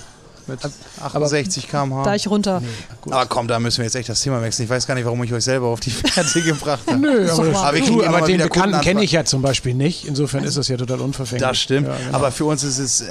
[0.47, 0.59] Mit
[1.01, 2.03] 68 km/h.
[2.03, 2.61] Da ich runter.
[3.09, 4.65] Aber komm, da müssen wir jetzt echt das Thema wechseln.
[4.65, 6.97] Ich weiß gar nicht, warum ich euch selber auf die Fährte gebracht habe.
[6.99, 7.65] Nö, aber, wahr.
[7.67, 10.05] Aber du, aber den Bekannten kenne ich ja zum Beispiel nicht.
[10.05, 11.47] Insofern ist das ja total unverfänglich.
[11.47, 11.87] Das stimmt.
[11.87, 12.17] Ja, genau.
[12.17, 13.07] Aber für uns ist es äh,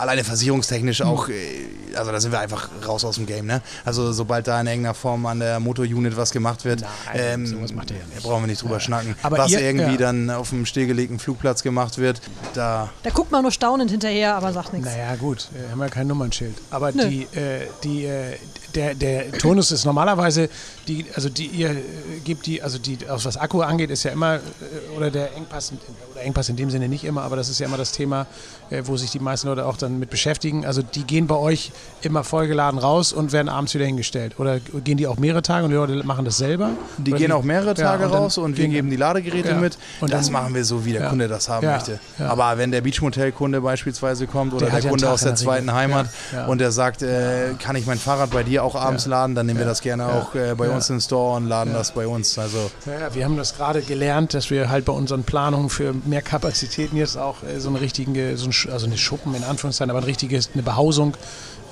[0.00, 3.46] alleine versicherungstechnisch auch, äh, also da sind wir einfach raus aus dem Game.
[3.46, 3.60] Ne?
[3.84, 6.84] Also sobald da in irgendeiner Form an der Motor-Unit was gemacht wird,
[7.14, 8.24] Nein, sowas macht ihr ja nicht.
[8.24, 9.14] da brauchen wir nicht drüber schnacken.
[9.22, 9.96] Aber was ihr- irgendwie ja.
[9.96, 12.20] dann auf dem stillgelegten Flugplatz gemacht wird,
[12.54, 14.88] da Da guckt man nur staunend hinterher, aber sagt nichts.
[14.88, 16.54] Naja, gut, äh, haben wir kein Nummernschild.
[16.70, 17.08] Aber Nö.
[17.08, 18.36] die, äh, die, äh,
[18.74, 20.48] der, der Tonus ist normalerweise,
[20.86, 21.76] die, also die, ihr äh,
[22.24, 25.72] gebt die, also die, aus was Akku angeht, ist ja immer, äh, oder der Engpass,
[26.12, 28.26] oder Engpass in dem Sinne nicht immer, aber das ist ja immer das Thema,
[28.70, 30.66] äh, wo sich die meisten Leute auch dann mit beschäftigen.
[30.66, 34.38] Also die gehen bei euch immer vollgeladen raus und werden abends wieder hingestellt.
[34.38, 36.70] Oder gehen die auch mehrere Tage und die Leute machen das selber?
[36.98, 39.50] Die Oder gehen auch mehrere Ja, Tage und dann raus und wir geben die Ladegeräte
[39.50, 39.54] Ja.
[39.56, 39.78] mit.
[40.00, 41.08] Und das dann- machen wir so, wie der Ja.
[41.08, 41.74] Kunde das haben Ja.
[41.74, 41.98] möchte.
[42.18, 42.28] Ja.
[42.28, 45.72] Aber wenn der Beachmotel-Kunde beispielsweise kommt oder Der der, ja Kunde aus der der zweiten.
[45.72, 46.38] Heimat Ja.
[46.40, 46.46] Ja.
[46.46, 49.10] und der sagt, äh, kann ich mein Fahrrad bei dir auch abends Ja.
[49.10, 51.72] laden, dann nehmen wir das gerne auch äh, bei uns in den Store und laden
[51.72, 52.38] das bei uns.
[52.38, 56.22] Also Ja, wir haben das gerade gelernt, dass wir halt bei unseren Planungen für mehr
[56.22, 60.00] Kapazitäten jetzt auch äh, so eine richtige, so ein, also eine Schuppen in Anführungszeichen, aber
[60.00, 61.14] ein richtiges, eine Behausung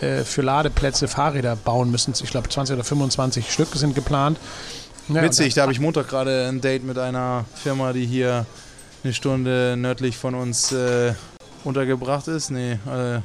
[0.01, 2.13] äh, für Ladeplätze Fahrräder bauen müssen.
[2.23, 4.39] Ich glaube 20 oder 25 Stück sind geplant.
[5.09, 8.45] Ja, Witzig, da habe ich Montag gerade ein Date mit einer Firma, die hier
[9.05, 11.13] eine Stunde nördlich von uns äh,
[11.63, 12.51] untergebracht ist.
[12.51, 13.21] Nee, äh,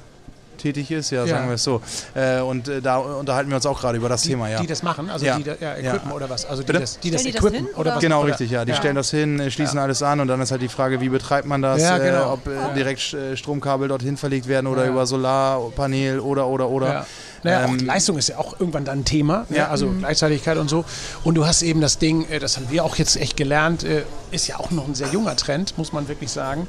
[0.61, 1.81] tätig ist, ja, sagen wir es so.
[2.13, 4.59] Äh, und äh, da unterhalten wir uns auch gerade über das die, Thema, ja.
[4.59, 5.37] Die das machen, also ja.
[5.37, 6.45] die da, ja, equippen oder was?
[6.45, 8.01] Also die das, die das die equippen das hin, oder was?
[8.01, 8.29] Genau, oder?
[8.29, 8.65] richtig, ja.
[8.65, 11.09] Die stellen das hin, äh, schließen alles an und dann ist halt die Frage, wie
[11.09, 11.81] betreibt man das?
[11.81, 12.29] Ja, genau.
[12.29, 13.01] Äh, ob äh, direkt
[13.35, 14.91] Stromkabel dorthin verlegt werden oder Ja.
[14.91, 16.87] über Solarpanel oder, oder, oder.
[16.87, 17.05] Ja.
[17.43, 19.57] Naja, Ähm, auch Leistung ist ja auch irgendwann dann ein Thema, ja.
[19.57, 19.67] Ja.
[19.69, 20.85] also Gleichzeitigkeit und so.
[21.23, 23.83] Und du hast eben das Ding, das haben wir auch jetzt echt gelernt,
[24.31, 26.67] ist ja auch noch ein sehr junger Trend, muss man wirklich sagen,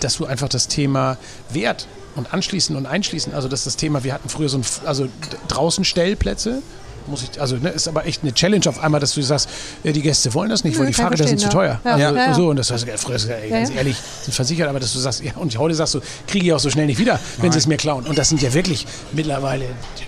[0.00, 1.16] dass du einfach das Thema
[1.50, 4.64] Wert und anschließen und einschließen, also das ist das Thema, wir hatten früher so ein,
[4.86, 5.08] also
[5.48, 6.62] draußen Stellplätze,
[7.06, 9.48] muss ich, also ne, ist aber echt eine Challenge auf einmal, dass du sagst,
[9.82, 11.78] äh, die Gäste wollen das nicht, weil die Fahrräder sind zu teuer.
[11.84, 11.90] ja.
[11.92, 12.34] Also, Ja, ja.
[12.34, 13.76] So, und das heißt, früher, ey, ganz Ja.
[13.76, 16.58] ehrlich, sind versichert, aber dass du sagst, ja, und heute sagst du, kriege ich auch
[16.60, 18.06] so schnell nicht wieder, wenn sie es mir klauen.
[18.06, 19.66] Und das sind ja wirklich mittlerweile,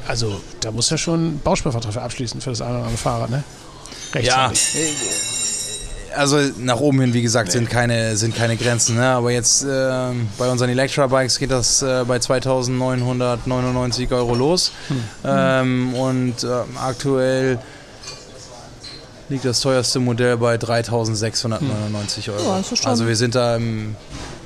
[0.09, 3.29] also da muss ja schon einen Bausparvertrag für abschließen für das eine oder andere Fahrrad,
[3.31, 3.45] ne?
[4.23, 5.36] Ja, Rechtzeitig.
[6.17, 8.97] Also nach oben hin, wie gesagt, sind, keine, sind keine Grenzen.
[8.97, 9.07] Ne?
[9.07, 14.73] Aber jetzt ähm, bei unseren Electra-Bikes geht das äh, bei 2.999 Euro los.
[14.89, 15.05] Hm.
[15.25, 17.59] Ähm, und ähm, aktuell
[19.29, 22.61] liegt das teuerste Modell bei 3.699 Euro.
[22.61, 23.97] Ja, also wir sind da im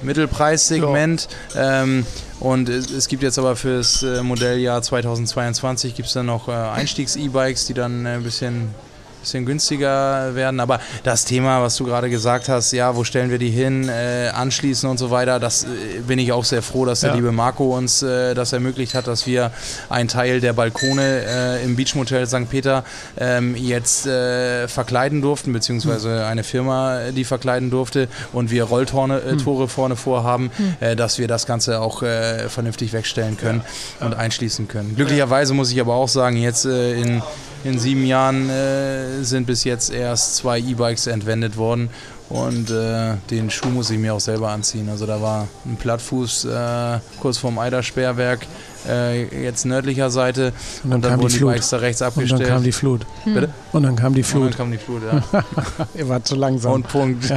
[0.02, 1.28] Mittelpreissegment.
[1.56, 2.06] Ähm,
[2.40, 6.48] und es, es gibt jetzt aber für das äh, Modelljahr 2022 gibt es dann noch
[6.48, 8.74] äh, Einstiegs-E-Bikes, die dann äh, ein bisschen
[9.20, 10.60] bisschen günstiger werden.
[10.60, 14.28] Aber das Thema, was du gerade gesagt hast, ja, wo stellen wir die hin, äh,
[14.34, 17.16] anschließen und so weiter, das äh, bin ich auch sehr froh, dass der Ja.
[17.16, 19.50] liebe Marco uns äh, das ermöglicht hat, dass wir
[19.88, 22.48] einen Teil der Balkone äh, im Beachmotel St.
[22.50, 22.84] Peter
[23.18, 29.36] ähm, jetzt äh, verkleiden durften, beziehungsweise eine Firma, äh, die verkleiden durfte und wir Rolltore
[29.42, 30.50] Tore vorne vorhaben,
[30.80, 33.62] äh, dass wir das Ganze auch vernünftig wegstellen können
[34.00, 34.94] und einschließen können.
[34.96, 37.22] Glücklicherweise muss ich aber auch sagen, jetzt in
[37.64, 41.90] in sieben Jahren äh, sind bis jetzt erst zwei E-Bikes entwendet worden
[42.28, 44.88] und äh, den Schuh muss ich mir auch selber anziehen.
[44.88, 48.46] Also da war ein Plattfuß äh, kurz vorm Eidersperrwerk,
[48.88, 50.52] äh, jetzt nördlicher Seite
[50.84, 51.52] Und und dann dann, kam die wurden die, Flut.
[51.52, 52.40] Bikes da rechts Und abgestellt.
[52.42, 53.06] dann kam die Flut.
[53.24, 53.48] Bitte?
[53.72, 54.56] Und dann kam die Und dann Flut.
[54.56, 55.44] kam die Flut, ja.
[55.94, 56.72] Ihr wart zu langsam.
[56.72, 57.32] Und Punkt.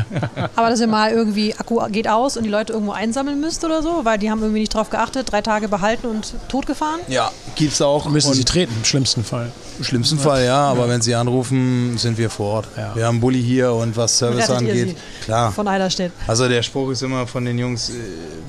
[0.55, 3.81] Aber dass ihr mal irgendwie Akku geht aus und die Leute irgendwo einsammeln müsst oder
[3.84, 7.01] so, weil die haben irgendwie nicht drauf geachtet, drei Tage behalten und totgefahren.
[7.07, 8.09] Ja, gibt's auch.
[8.09, 9.51] müssen Und sie treten, im schlimmsten Fall.
[9.77, 12.67] Im schlimmsten Fall ja, aber wenn Sie anrufen, sind wir vor Ort.
[12.77, 12.95] Ja.
[12.95, 15.51] Wir haben Bulli hier und was Service Rettet angeht, klar.
[15.51, 16.11] Von Eiderstedt.
[16.27, 17.93] Also der Spruch ist immer von den Jungs, äh,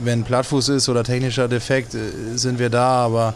[0.03, 1.99] wenn Plattfuß ist oder technischer Defekt, äh,
[2.37, 3.35] sind wir da, aber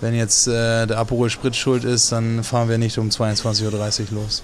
[0.00, 4.22] wenn jetzt äh, der Aperol Sprit schuld ist, dann fahren wir nicht um 22.30 Uhr
[4.22, 4.42] los.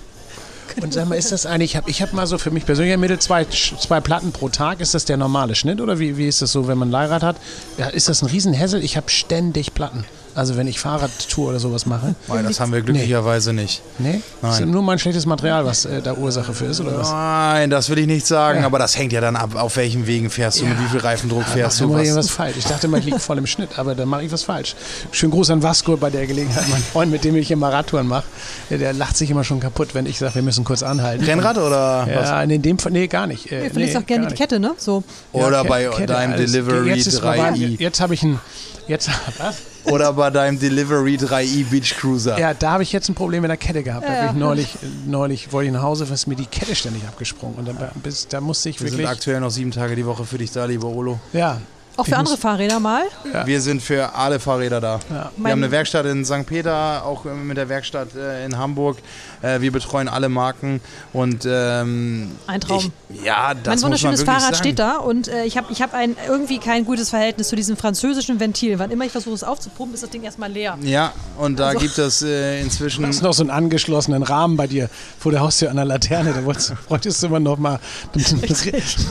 [0.81, 3.23] Und sag mal, ist das eigentlich, ich habe hab mal so für mich persönlich ermittelt,
[3.23, 4.81] zwei, zwei Platten pro Tag.
[4.81, 7.23] Ist das der normale Schnitt oder wie, wie ist das so, wenn man ein Leihrad
[7.23, 7.37] hat?
[7.77, 8.83] Ja, ist das ein Riesenhässel?
[8.83, 10.05] Ich habe ständig Platten.
[10.35, 12.15] Also wenn ich Fahrradtour oder sowas mache.
[12.27, 13.83] Weil das haben wir glücklicherweise nicht.
[13.99, 14.23] Nee?
[14.41, 14.53] Nein.
[14.53, 17.11] Ist nur mein schlechtes Material, was äh, da Ursache für ist, oder was?
[17.11, 18.67] Nein, das will ich nicht sagen, Ja.
[18.67, 20.71] aber das hängt ja dann ab, auf welchen Wegen fährst du, Ja.
[20.71, 21.95] mit wie viel Reifendruck Da fährst mache du.
[21.95, 22.57] ich Was, irgendwas falsch.
[22.59, 24.75] Ich dachte mal, ich liege voll im Schnitt, aber da mache ich was falsch.
[25.11, 26.65] Schönen Gruß an Vasco bei der Gelegenheit.
[26.71, 28.25] Mein Freund, mit dem ich immer Radtouren mache,
[28.71, 31.25] der, lacht sich immer schon kaputt, wenn ich sage, wir müssen kurz anhalten.
[31.25, 32.29] Rennrad oder was?
[32.31, 33.53] Ja, in dem Fall, nee, gar nicht.
[33.53, 34.73] Äh, Du verlegst auch gerne die Kette, ne?
[34.79, 35.03] So.
[35.33, 36.37] Ja, Oder bei Kette, deinem.
[36.39, 37.51] Delivery jetzt ist vorbei.
[37.51, 37.79] 3i.
[37.81, 38.41] Jetzt habe ich ein,
[38.89, 39.57] jetzt, was?
[39.85, 42.39] Oder bei deinem Delivery 3i Beach Cruiser.
[42.39, 44.07] Ja, da habe ich jetzt ein Problem mit der Kette gehabt.
[44.07, 44.77] Da Ja, ich neulich,
[45.07, 47.57] neulich wollte ich nach Hause, was mir die Kette ständig abgesprungen.
[47.57, 50.25] Und dann, bis, da musste ich Wir sind wirklich, aktuell noch sieben Tage die Woche
[50.25, 51.19] für dich da, lieber Olo.
[51.33, 51.61] ja,
[51.97, 53.03] Auch für Ich andere Fahrräder mal.
[53.33, 53.47] Ja.
[53.47, 54.99] Wir sind für alle Fahrräder da.
[55.11, 55.31] Ja.
[55.37, 56.47] Wir haben eine Werkstatt in St.
[56.47, 58.99] Peter, auch mit der Werkstatt äh, in Hamburg.
[59.43, 60.81] Äh, Wir betreuen alle Marken
[61.13, 62.91] und ähm, Ein Traum.
[63.11, 64.55] Ich, ja, das mein muss man wunderschönes Fahrrad sagen.
[64.57, 67.77] steht da und äh, ich habe ich hab ein irgendwie kein gutes Verhältnis zu diesem
[67.77, 68.79] französischen Ventil.
[68.79, 70.79] Wann immer ich versuche es aufzupumpen, ist das Ding erstmal leer.
[70.83, 73.03] Ja, und da Also- gibt es äh, inzwischen.
[73.03, 74.89] Du hast noch so einen angeschlossenen Rahmen bei dir
[75.19, 76.33] vor der Haustür an der Laterne.
[76.33, 76.73] Da wolltest,
[77.23, 77.79] du immer noch mal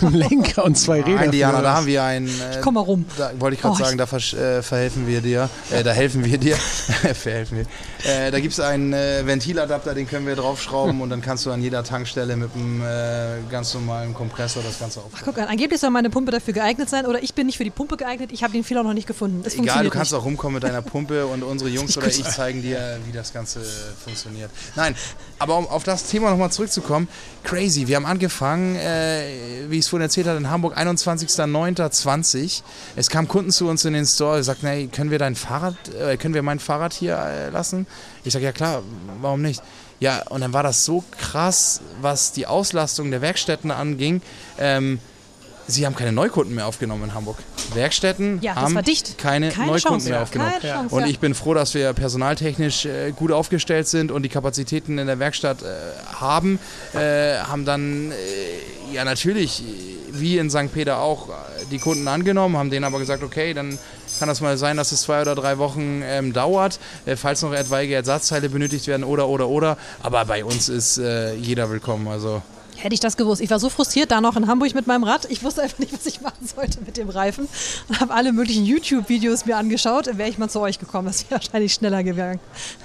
[0.01, 1.17] einen Lenker und zwei Räder.
[1.19, 2.27] Nein, Diana, da haben wir einen.
[2.27, 3.05] Äh, Komm mal rum.
[3.17, 5.49] Da wollte ich gerade Oh, sagen, da versch- äh, verhelfen wir dir.
[5.71, 6.55] Äh, da helfen wir dir.
[7.13, 7.65] verhelfen wir.
[8.09, 11.51] Äh, da gibt es einen äh, Ventiladapter, den können wir draufschrauben und dann kannst du
[11.51, 15.07] an jeder Tankstelle mit einem äh, ganz normalen Kompressor das Ganze auf.
[15.25, 17.69] Guck an, angeblich soll meine Pumpe dafür geeignet sein oder ich bin nicht für die
[17.71, 18.31] Pumpe geeignet.
[18.31, 19.43] Ich habe den Fehler noch nicht gefunden.
[19.45, 20.21] Es Egal, du kannst nicht.
[20.21, 23.59] auch rumkommen mit deiner Pumpe und unsere Jungs oder ich zeigen dir, wie das Ganze
[24.01, 24.49] funktioniert.
[24.77, 24.95] Nein,
[25.39, 27.09] aber um auf das Thema nochmal zurückzukommen,
[27.43, 27.87] crazy.
[27.89, 29.23] Wir haben angefangen, äh,
[29.67, 32.60] wie ich es vorhin erzählt habe, in Hamburg, 21.09.20.
[32.95, 35.75] Es kamen Kunden zu uns in den Store, die sagten, hey, können wir dein Fahrrad,
[35.93, 37.87] äh, können wir mein Fahrrad hier äh, lassen?
[38.23, 38.83] Ich sage, ja klar,
[39.21, 39.61] warum nicht?
[39.99, 44.21] Ja, und dann war das so krass, was die Auslastung der Werkstätten anging.
[44.57, 44.99] Ähm,
[45.67, 47.37] sie haben keine Neukunden mehr aufgenommen in Hamburg.
[47.73, 48.73] Werkstätten Ja, haben
[49.17, 50.53] keine, Keine Neukunden Chance, mehr aufgenommen.
[50.61, 54.97] Chance, und ich bin froh, dass wir personaltechnisch äh, gut aufgestellt sind und die Kapazitäten
[54.97, 55.65] in der Werkstatt äh,
[56.15, 56.59] haben.
[56.93, 59.63] Äh, haben dann, äh, ja natürlich,
[60.11, 60.73] wie in St.
[60.73, 61.31] Peter auch, äh,
[61.71, 63.77] die Kunden angenommen, haben denen aber gesagt, okay, dann
[64.19, 67.53] kann das mal sein, dass es zwei oder drei Wochen ähm, dauert, äh, falls noch
[67.53, 69.77] etwaige Ersatzteile benötigt werden oder, oder, oder.
[70.03, 72.07] Aber bei uns ist jeder willkommen.
[72.07, 72.41] Also
[72.81, 73.41] Hätte ich das gewusst.
[73.41, 75.25] Ich war so frustriert da noch in Hamburg mit meinem Rad.
[75.29, 77.47] Ich wusste einfach nicht, was ich machen sollte mit dem Reifen.
[77.87, 80.07] Und habe alle möglichen YouTube-Videos mir angeschaut.
[80.17, 81.07] Wäre ich mal zu euch gekommen.
[81.07, 82.39] Das wäre wahrscheinlich schneller gegangen.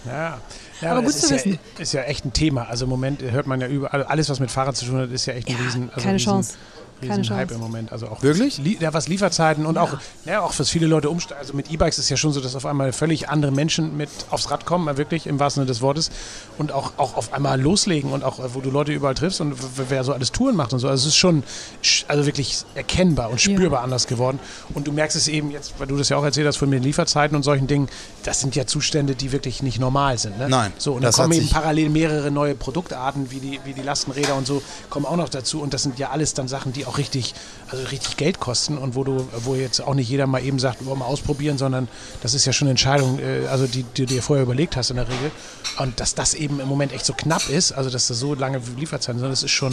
[0.04, 0.38] Ja.
[0.82, 1.58] Ja, Aber das gut zu ist wissen.
[1.76, 2.68] Ja, ist ja echt ein Thema.
[2.68, 5.24] Also im Moment hört man ja überall, alles was mit Fahrrad zu tun hat, ist
[5.24, 6.54] ja echt ein Ja, riesen, also keine riesen, Chance.
[7.00, 7.54] Keine riesen Hype Chance.
[7.54, 7.92] im Moment.
[7.92, 8.58] Also auch Wirklich?
[8.58, 11.40] Lie ja, was Lieferzeiten und auch, ja, auch was viele Leute umsteigen.
[11.40, 14.50] Also mit E-Bikes ist ja schon so, dass auf einmal völlig andere Menschen mit aufs
[14.50, 16.10] Rad kommen, wirklich im wahrsten Sinne des Wortes.
[16.58, 19.54] Und auch, auch auf einmal loslegen und auch, äh, wo du Leute überall triffst und
[19.88, 20.88] wer so alles Touren macht und so.
[20.88, 21.42] Also es ist schon
[21.82, 24.38] sch- also wirklich erkennbar und spürbar anders geworden.
[24.74, 26.82] Und du merkst es eben jetzt, weil du das ja auch erzählt hast von den
[26.82, 27.88] Lieferzeiten und solchen Dingen,
[28.24, 30.38] das sind ja Zustände, die wirklich nicht normal sind.
[30.38, 30.48] Ne?
[30.48, 34.34] Nein, So, und dann kommen eben parallel mehrere neue Produktarten, wie die, wie die Lastenräder
[34.34, 35.60] und so, kommen auch noch dazu.
[35.60, 37.34] Und das sind ja alles dann Sachen, die auch richtig,
[37.70, 40.84] also richtig Geld kosten und wo du, wo jetzt auch nicht jeder mal eben sagt,
[40.84, 41.88] wollen wir mal ausprobieren, sondern
[42.22, 44.90] das ist ja schon eine Entscheidung, äh, also die, die du dir vorher überlegt hast
[44.90, 45.30] in der Regel.
[45.78, 48.60] Und dass das eben im Moment echt so knapp ist, also dass das so lange
[48.78, 49.72] Lieferzeiten sind, das ist schon,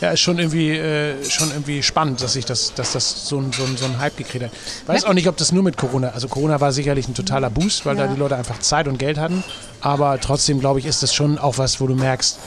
[0.00, 3.52] ja, ist schon irgendwie, äh, schon irgendwie spannend, dass sich das, dass das so ein,
[3.52, 4.52] so ein, so ein Hype gekriegt hat.
[4.86, 7.86] Weiß auch nicht, ob das nur mit Corona, also Corona war sicherlich ein totaler Boost,
[7.86, 8.12] weil da Ja.
[8.12, 9.42] die Leute einfach Zeit und Geld hatten.
[9.80, 12.38] Aber trotzdem, glaube ich, ist das schon auch was, wo du merkst,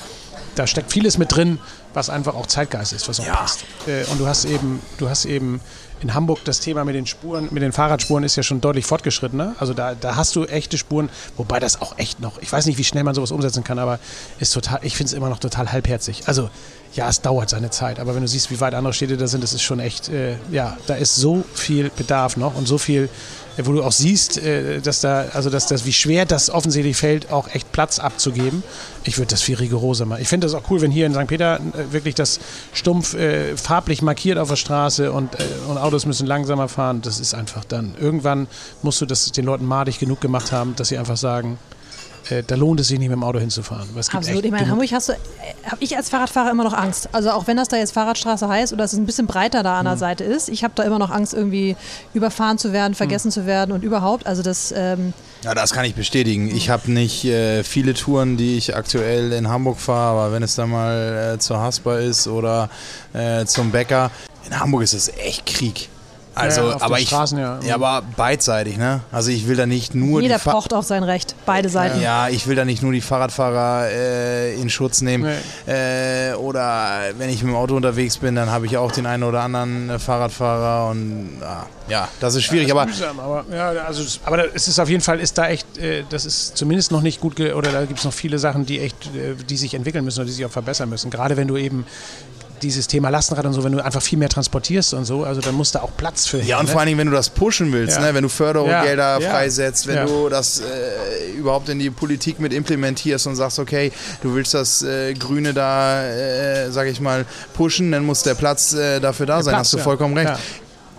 [0.55, 1.59] da steckt vieles mit drin,
[1.93, 3.35] was einfach auch Zeitgeist ist, was auch Ja.
[3.35, 3.61] passt.
[3.87, 5.61] Äh, und du hast eben, du hast eben
[6.01, 9.55] in Hamburg das Thema mit den Spuren, mit den Fahrradspuren ist ja schon deutlich fortgeschrittener.
[9.59, 12.77] Also da, da hast du echte Spuren, wobei das auch echt noch, ich weiß nicht,
[12.79, 13.99] wie schnell man sowas umsetzen kann, aber
[14.39, 16.23] ist total, ich finde es immer noch total halbherzig.
[16.25, 16.49] Also
[16.93, 19.43] ja, es dauert seine Zeit, aber wenn du siehst, wie weit andere Städte da sind,
[19.43, 23.07] das ist schon echt, äh, ja, da ist so viel Bedarf noch und so viel,
[23.57, 27.31] wo du auch siehst, äh, dass da, also dass das, wie schwer das offensichtlich fällt,
[27.31, 28.63] auch echt Platz abzugeben.
[29.03, 30.21] Ich würde das viel rigoroser machen.
[30.21, 31.27] Ich finde das auch cool, wenn hier in St.
[31.27, 32.39] Peter äh, wirklich das
[32.73, 37.01] stumpf äh, farblich markiert auf der Straße und, äh, und Autos müssen langsamer fahren.
[37.01, 37.95] Das ist einfach dann.
[37.99, 38.47] Irgendwann
[38.81, 41.57] musst du das den Leuten madig genug gemacht haben, dass sie einfach sagen,
[42.29, 43.87] äh, da lohnt es sich nicht mit dem Auto hinzufahren.
[43.93, 44.45] Weil es gibt Absolut.
[44.45, 45.13] Ich meine, in Hamburg hast du,
[45.65, 47.09] habe ich als Fahrradfahrer immer noch Angst.
[47.13, 49.85] Also auch wenn das da jetzt Fahrradstraße heißt oder es ein bisschen breiter da an
[49.85, 51.75] der Seite ist, ich habe da immer noch Angst, irgendwie
[52.13, 53.31] überfahren zu werden, vergessen Hm.
[53.31, 54.27] zu werden und überhaupt.
[54.27, 55.13] Also das, ähm,
[55.43, 56.47] Ja, das kann ich bestätigen.
[56.55, 60.55] Ich habe nicht äh, viele Touren, die ich aktuell in Hamburg fahre, aber wenn es
[60.55, 62.69] dann mal äh, zur Haspa ist oder
[63.13, 64.11] äh, zum Bäcker,
[64.47, 65.89] in Hamburg ist es echt Krieg.
[66.41, 67.59] Also, Ja, auf aber den ich, Straßen, ja.
[67.65, 69.01] ja, aber beidseitig, ne?
[69.11, 71.35] Also ich will da nicht nur jeder pocht auf sein Recht.
[71.45, 72.01] Beide Seiten.
[72.01, 75.31] ja, ich will da nicht nur die Fahrradfahrer äh, in Schutz nehmen.
[75.67, 79.23] Äh, oder wenn ich mit dem Auto unterwegs bin, dann habe ich auch den einen
[79.23, 82.71] oder anderen äh, Fahrradfahrer und ah, ja, das ist schwierig.
[82.71, 85.77] aber mühsam, aber ja, also es- aber es ist auf jeden Fall ist da echt,
[85.77, 88.65] äh, das ist zumindest noch nicht gut ge oder da gibt es noch viele Sachen,
[88.65, 91.11] die echt, äh, die sich entwickeln müssen oder die sich auch verbessern müssen.
[91.11, 91.85] Gerade wenn du eben
[92.63, 95.55] dieses Thema Lastenrad und so, wenn du einfach viel mehr transportierst und so, also dann
[95.55, 96.71] muss da auch Platz für Ja, her, und ne?
[96.71, 98.01] vor allen Dingen, wenn du das pushen willst, Ja.
[98.03, 98.13] ne?
[98.13, 100.05] wenn du Fördergelder Ja, freisetzt, wenn Ja.
[100.05, 103.91] du das äh, überhaupt in die Politik mit implementierst und sagst, okay,
[104.21, 108.73] du willst das äh, Grüne da, äh, sag ich mal, pushen, dann muss der Platz
[108.73, 110.39] äh, dafür da sein, Platz, hast du vollkommen recht.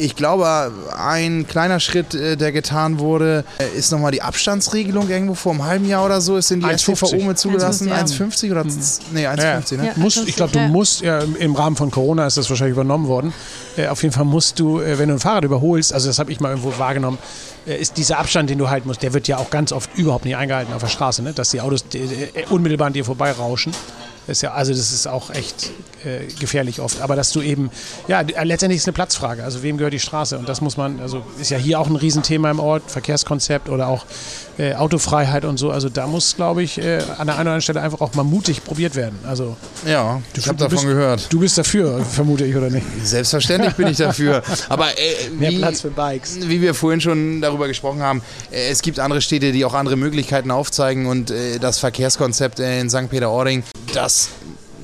[0.02, 0.06] Ja.
[0.06, 5.34] Ich glaube, ein kleiner Schritt, äh, der getan wurde, äh, ist nochmal die Abstandsregelung irgendwo
[5.34, 6.96] vor einem halben Jahr oder so, ist in die 1,50.
[6.96, 7.88] STVO mit zugelassen.
[7.90, 9.86] 1,50, 1,50 oder z- nee, 1,50, ne?
[9.86, 9.92] Ja.
[9.96, 10.68] Musst, ich glaube, du Ja.
[10.68, 13.32] musst, ja, im Rahmen von Corona ist das wahrscheinlich übernommen worden.
[13.76, 16.40] Äh, auf jeden Fall musst du, wenn du ein Fahrrad überholst, also das habe ich
[16.40, 17.18] mal irgendwo wahrgenommen,
[17.64, 20.36] ist dieser Abstand, den du halten musst, der wird ja auch ganz oft überhaupt nicht
[20.36, 21.32] eingehalten auf der Straße, ne?
[21.32, 21.84] dass die Autos
[22.50, 23.72] unmittelbar an dir vorbeirauschen.
[24.26, 25.70] Das ist ja, also das ist auch echt
[26.04, 27.00] äh, gefährlich oft.
[27.00, 27.70] Aber dass du eben,
[28.06, 29.42] ja, äh, letztendlich ist es eine Platzfrage.
[29.42, 30.38] Also wem gehört die Straße?
[30.38, 33.88] Und das muss man, also ist ja hier auch ein Riesenthema im Ort, Verkehrskonzept oder
[33.88, 34.04] auch
[34.58, 35.70] äh, Autofreiheit und so.
[35.70, 38.22] Also da muss, glaube ich, äh, an der einen oder anderen Stelle einfach auch mal
[38.22, 39.18] mutig probiert werden.
[39.26, 39.56] Also
[39.86, 41.26] Ja, ich habe du davon bist- gehört.
[41.32, 42.86] Du bist dafür, vermute ich, oder nicht?
[43.02, 44.42] Selbstverständlich bin ich dafür.
[44.68, 46.38] Aber äh, Mehr wie, Platz für Bikes.
[46.48, 49.96] wie wir vorhin schon darüber gesprochen haben, äh, es gibt andere Städte, die auch andere
[49.96, 53.08] Möglichkeiten aufzeigen und das Verkehrskonzept in St.
[53.10, 53.62] Peter-Ording,
[53.94, 54.11] das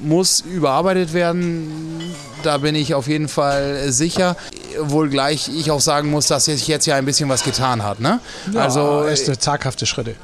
[0.00, 2.14] muss überarbeitet werden.
[2.42, 4.36] Da bin ich auf jeden Fall äh, sicher.
[4.80, 8.00] Wohl gleich ich auch sagen muss, dass sich jetzt ja ein bisschen was getan hat.
[8.00, 8.20] Ne?
[8.54, 10.14] also erste zaghafte Schritte.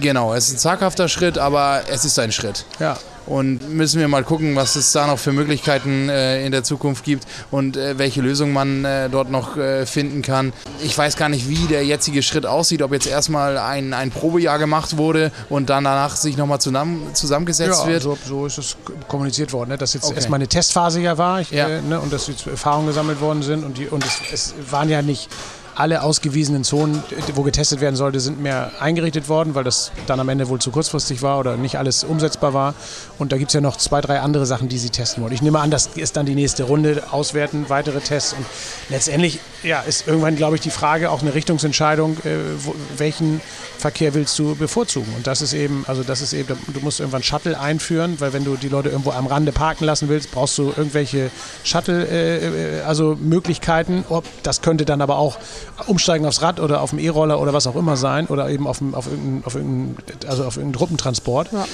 [0.00, 2.66] Genau, es ist ein zaghafter Schritt, aber es ist ein Schritt.
[2.78, 2.98] Ja.
[3.26, 7.04] Und müssen wir mal gucken, was es da noch für Möglichkeiten äh, in der Zukunft
[7.04, 9.56] gibt und äh, welche Lösung man äh, dort noch
[9.86, 10.52] finden kann.
[10.82, 14.58] Ich weiß gar nicht, wie der jetzige Schritt aussieht, ob jetzt erstmal ein, ein Probejahr
[14.58, 18.02] gemacht wurde und dann danach sich nochmal zusammen, zusammengesetzt ja, wird.
[18.02, 18.76] So, so ist es
[19.08, 19.78] kommuniziert worden, ne?
[19.78, 20.16] dass jetzt okay.
[20.16, 21.80] erstmal eine Testphase ja war ich, ja.
[21.80, 22.00] Ne?
[22.00, 25.30] und dass jetzt Erfahrungen gesammelt worden sind und, die, und es, es waren ja nicht
[25.76, 27.02] alle ausgewiesenen Zonen,
[27.34, 30.70] wo getestet werden sollte, sind mehr eingerichtet worden, weil das dann am Ende wohl zu
[30.70, 32.74] kurzfristig war oder nicht alles umsetzbar war.
[33.18, 35.34] Und da gibt es ja noch zwei, drei andere Sachen, die sie testen wollen.
[35.34, 38.32] Ich nehme an, das ist dann die nächste Runde, auswerten, weitere Tests.
[38.32, 38.46] Und
[38.88, 43.42] letztendlich ja, ist irgendwann, glaube ich, die Frage auch eine Richtungsentscheidung, äh, wo, welchen
[43.78, 45.12] Verkehr willst du bevorzugen.
[45.16, 48.44] Und das ist eben, also das ist eben, du musst irgendwann Shuttle einführen, weil wenn
[48.44, 51.30] du die Leute irgendwo am Rande parken lassen willst, brauchst du irgendwelche
[51.64, 54.04] Shuttle, äh, äh also Möglichkeiten.
[54.08, 55.38] Ob, das könnte dann aber auch
[55.86, 58.80] umsteigen aufs Rad oder auf dem E-Roller oder was auch immer sein oder eben auf,
[58.92, 59.96] auf, irgendeinen, auf irgendeinen,
[60.26, 61.52] also auf irgendeinen Truppentransport.
[61.52, 61.66] Ja.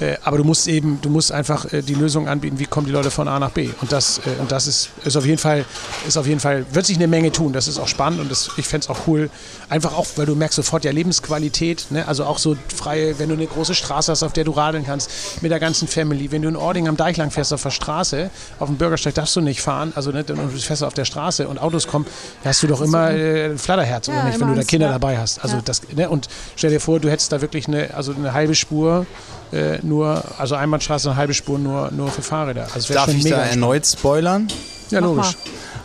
[0.00, 2.92] Äh, aber du musst eben, du musst einfach äh, die Lösung anbieten, wie kommen die
[2.92, 3.70] Leute von A nach B.
[3.80, 5.64] Und das, und das ist, ist auf jeden Fall,
[6.06, 7.52] ist auf jeden Fall, wird sich eine Menge tun.
[7.52, 9.30] Das ist auch spannend und das, ich fände es auch cool,
[9.68, 11.41] einfach auch, weil du merkst sofort ja Lebensqualität,
[11.90, 12.06] ne?
[12.06, 15.42] also auch so freie, wenn du eine große Straße hast, auf der du radeln kannst,
[15.42, 16.30] mit der ganzen Family.
[16.30, 19.34] Wenn du in Ording am Deich lang fährst auf der Straße, auf dem Bürgersteig darfst
[19.36, 22.06] du nicht fahren, also ne, du fährst auf der Straße und Autos kommen,
[22.42, 24.86] da hast du doch immer äh, ein Flatterherz, ja, oder nicht, wenn du da Kinder
[24.86, 24.92] ja.
[24.92, 25.42] dabei hast.
[25.42, 25.62] Also ja.
[25.64, 26.08] das, ne?
[26.08, 29.06] Und stell dir vor, du hättest da wirklich eine, also eine halbe Spur
[29.52, 32.68] äh, nur, also Einbahnstraße, eine halbe Spur nur, nur für Fahrräder.
[32.74, 34.48] Also Darf ich da erneut spoilern?
[34.90, 35.36] Ja, logisch.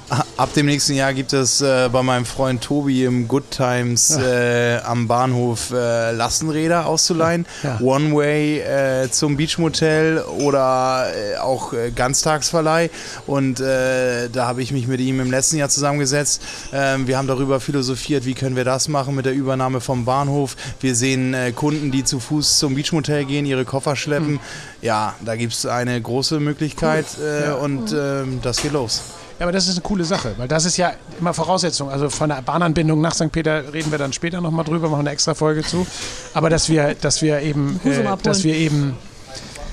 [0.09, 4.77] Ab dem nächsten Jahr gibt es äh, bei meinem Freund Tobi im Good Times äh,
[4.85, 7.45] am Bahnhof äh, Lastenräder auszuleihen.
[7.61, 7.79] Ja.
[7.81, 12.89] One Way äh, zum Beach Motel oder äh, auch äh, Ganztagsverleih.
[13.25, 16.41] Und da habe ich mich mit ihm im letzten Jahr zusammengesetzt.
[16.71, 20.55] Ähm, wir haben darüber philosophiert, wie können wir das machen mit der Übernahme vom Bahnhof.
[20.79, 24.33] Wir sehen Kunden, die zu Fuß zum Beach Motel gehen, ihre Koffer schleppen.
[24.33, 24.39] Mhm.
[24.81, 27.43] Ja, da gibt es eine große Möglichkeit cool.
[27.45, 27.53] ja.
[27.55, 29.01] und ähm, das geht los.
[29.39, 31.89] Ja, aber das ist eine coole Sache, weil das ist ja immer Voraussetzung.
[31.89, 33.31] Also von der Bahnanbindung nach St.
[33.31, 35.85] Peter reden wir dann später nochmal drüber, machen eine extra Folge zu.
[36.33, 38.95] Aber dass wir, dass wir eben, äh, dass wir eben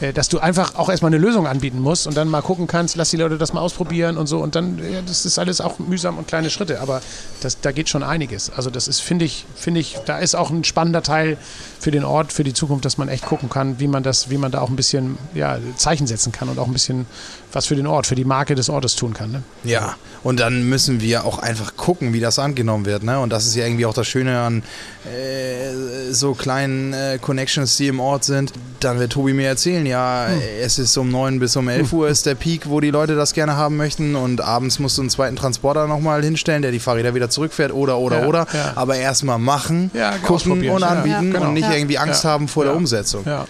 [0.01, 2.97] äh, dass du einfach auch erstmal eine Lösung anbieten musst und dann mal gucken kannst,
[2.97, 4.39] lass die Leute das mal ausprobieren und so.
[4.39, 7.01] Und dann, ja, das ist alles auch mühsam und kleine Schritte, aber
[7.41, 8.51] das, da geht schon einiges.
[8.51, 11.37] Also das ist, finde ich, finde ich, da ist auch ein spannender Teil
[11.79, 14.39] für den Ort, für die Zukunft, dass man echt gucken kann, wie man das, wie
[14.39, 17.07] man da auch ein bisschen ja, Zeichen setzen kann und auch ein bisschen
[17.55, 19.31] was für den Ort, für die Marke des Ortes tun kann.
[19.31, 19.43] Ne?
[19.63, 23.03] Ja, und dann müssen wir auch einfach gucken, wie das angenommen wird.
[23.03, 23.19] Ne?
[23.21, 24.63] Und das ist ja irgendwie auch das Schöne an
[25.05, 28.53] äh, so kleinen äh, Connections, die im Ort sind.
[28.81, 30.41] Dann wird Tobi mir erzählen, ja, hm.
[30.61, 33.33] es ist um 9 bis um 11 Uhr ist der Peak, wo die Leute das
[33.33, 37.15] gerne haben möchten und abends musst du einen zweiten Transporter nochmal hinstellen, der die Fahrräder
[37.15, 38.47] wieder zurückfährt oder, oder, ja, oder.
[38.53, 38.73] Ja.
[38.75, 41.49] Aber erstmal machen, ja, gucken und anbieten genau.
[41.49, 43.25] und nicht irgendwie Angst haben vor der Umsetzung.
[43.25, 43.47] ja.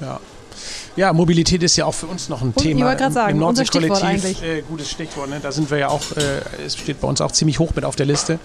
[0.00, 0.20] ja.
[0.94, 2.92] Ja, Mobilität ist ja auch für uns noch ein und, Thema.
[2.92, 5.30] Ich gerade sagen, Im Nordsee-Kollektiv, äh, gutes Stichwort.
[5.30, 5.40] Ne?
[5.42, 7.96] Da sind wir ja auch, äh, es steht bei uns auch ziemlich hoch mit auf
[7.96, 8.38] der Liste,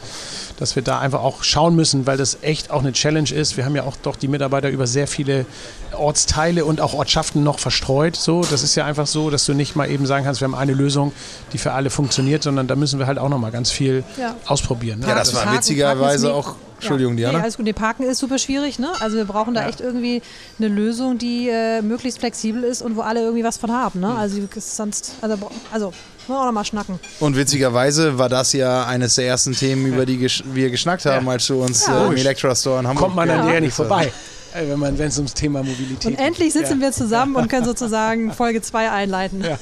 [0.58, 3.58] dass wir da einfach auch schauen müssen, weil das echt auch eine Challenge ist.
[3.58, 5.46] Wir haben ja auch doch die Mitarbeiter über sehr viele
[5.94, 8.16] Ortsteile und auch Ortschaften noch verstreut.
[8.16, 10.56] So, das ist ja einfach so, dass du nicht mal eben sagen kannst, wir haben
[10.56, 11.12] eine Lösung,
[11.52, 14.36] die für alle funktioniert, sondern da müssen wir halt auch noch mal ganz viel ja.
[14.46, 15.00] ausprobieren.
[15.00, 15.08] Ne?
[15.08, 17.30] Ja, das, das war witzigerweise auch Entschuldigung, ja.
[17.30, 17.38] Diana.
[17.40, 17.66] Nee, alles gut.
[17.66, 18.80] Nee, Parken ist super schwierig.
[18.80, 18.90] Ne?
[19.00, 19.70] Also wir brauchen da ja.
[19.70, 20.22] echt irgendwie
[20.60, 24.00] eine Lösung, die äh, möglichst flexibel ist und wo alle irgendwie was von haben.
[24.00, 24.14] Ne?
[24.16, 25.38] Also sonst, also,
[25.72, 25.94] also
[26.28, 27.00] wir auch noch mal schnacken.
[27.20, 31.32] Und witzigerweise war das ja eines der ersten Themen, über die wir geschnackt haben, ja.
[31.32, 34.12] als du uns äh, im Electra Store in Hamburg Kommt man dann ja nicht vorbei.
[34.54, 36.12] Wenn es ums Thema Mobilität geht.
[36.12, 39.44] Und endlich sitzen wir zusammen und können sozusagen Folge 2 einleiten.
[39.44, 39.60] Ja.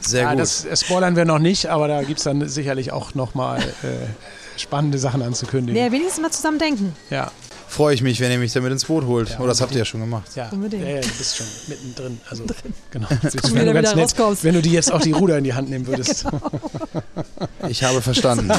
[0.00, 0.38] Sehr gut.
[0.38, 4.06] Das spoilern wir noch nicht, aber da gibt es dann sicherlich auch noch mal äh,
[4.56, 5.80] spannende Sachen anzukündigen.
[5.80, 6.96] Ja, wenigstens mal zusammen denken.
[7.10, 7.30] Ja.
[7.68, 9.30] Freue ich mich, wenn ihr mich damit ins Boot holt.
[9.30, 10.30] Ja, Oder das habt ihr ja schon gemacht.
[10.34, 10.84] Ja, unbedingt.
[10.84, 12.20] Ja, ja, du bist schon mittendrin.
[12.30, 12.44] Also,
[12.90, 13.08] genau.
[13.10, 15.86] wenn, du ganz nett, wenn du die jetzt auch die Ruder in die Hand nehmen
[15.86, 16.24] würdest.
[16.34, 17.02] Ja,
[17.60, 17.68] genau.
[17.68, 18.50] Ich habe verstanden.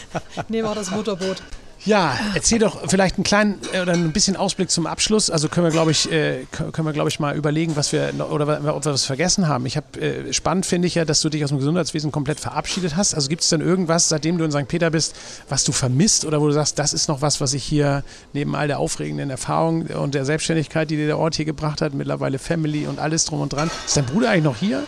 [0.48, 1.42] Nehme auch das Motorboot.
[1.84, 5.30] Ja, erzähl doch vielleicht einen kleinen äh, oder ein bisschen Ausblick zum Abschluss.
[5.30, 8.74] Also können wir, glaube ich, äh, können wir, glaube ich, mal überlegen, was wir oder
[8.74, 9.64] ob wir was vergessen haben.
[9.66, 12.96] Ich habe äh, spannend finde ich ja, dass du dich aus dem Gesundheitswesen komplett verabschiedet
[12.96, 13.14] hast.
[13.14, 14.66] Also gibt es denn irgendwas, seitdem du in St.
[14.68, 15.14] Peter bist,
[15.48, 18.02] was du vermisst oder wo du sagst, das ist noch was, was ich hier
[18.32, 21.94] neben all der aufregenden Erfahrung und der Selbstständigkeit, die dir der Ort hier gebracht hat,
[21.94, 23.70] mittlerweile Family und alles drum und dran.
[23.86, 24.82] Ist dein Bruder eigentlich noch hier?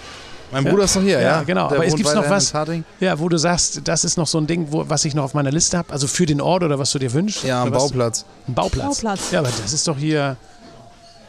[0.52, 1.38] Mein Bruder ist noch hier, ja.
[1.38, 1.42] ja.
[1.42, 1.68] genau.
[1.68, 2.52] Der Aber es gibt noch was,
[3.00, 5.34] ja, wo du sagst, das ist noch so ein Ding, wo, was ich noch auf
[5.34, 7.44] meiner Liste habe, also für den Ort oder was du dir wünschst?
[7.44, 8.24] Ja, ein Bauplatz.
[8.48, 8.96] Ein Bauplatz.
[8.96, 9.30] Bauplatz.
[9.30, 10.36] Ja, aber das ist doch hier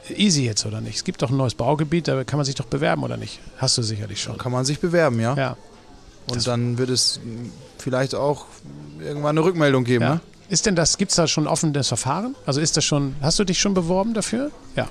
[0.10, 0.98] easy jetzt, oder nicht?
[0.98, 3.40] Es gibt doch ein neues Baugebiet, da kann man sich doch bewerben, oder nicht?
[3.58, 4.38] Hast du sicherlich schon.
[4.38, 5.36] Kann man sich bewerben, ja.
[5.36, 5.58] Ja.
[6.28, 7.20] Und das dann wird es
[7.78, 8.46] vielleicht auch
[9.00, 10.14] irgendwann eine Rückmeldung geben, ja.
[10.16, 10.22] ne?
[10.50, 12.36] Ist denn das, gibt es da schon offenes Verfahren?
[12.46, 14.52] Also ist das schon, hast du dich schon beworben dafür?
[14.76, 14.88] Ja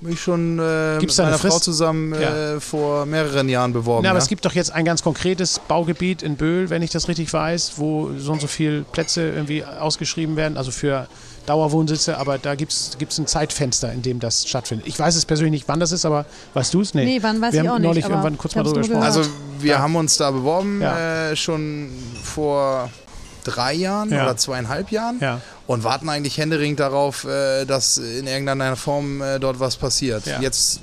[0.00, 1.64] mich schon äh, Gibt's mit da eine meiner Frau Frist?
[1.64, 2.54] zusammen Ja.
[2.54, 4.04] äh, vor mehreren Jahren beworben.
[4.04, 4.22] Ja, aber ja.
[4.22, 7.72] es gibt doch jetzt ein ganz konkretes Baugebiet in Böhl, wenn ich das richtig weiß,
[7.76, 11.06] wo so und so viele Plätze irgendwie ausgeschrieben werden, also für
[11.46, 14.86] Dauerwohnsitze, aber da gibt es ein Zeitfenster, in dem das stattfindet.
[14.86, 16.24] Ich weiß es persönlich nicht, wann das ist, aber
[16.54, 16.94] weißt du es?
[16.94, 19.02] Nee, wann weiß Wir ich haben auch nicht, neulich aber irgendwann kurz mal drüber gesprochen.
[19.02, 19.22] Also
[19.58, 19.78] wir Ja.
[19.80, 21.30] haben uns da beworben, Ja.
[21.30, 21.88] äh, schon
[22.22, 22.90] vor
[23.44, 24.22] drei Jahren Ja.
[24.22, 25.40] oder zweieinhalb Jahren Ja.
[25.66, 30.26] Und warten eigentlich händeringend darauf, äh, dass in irgendeiner Form äh, dort was passiert.
[30.26, 30.40] Ja.
[30.40, 30.80] Jetzt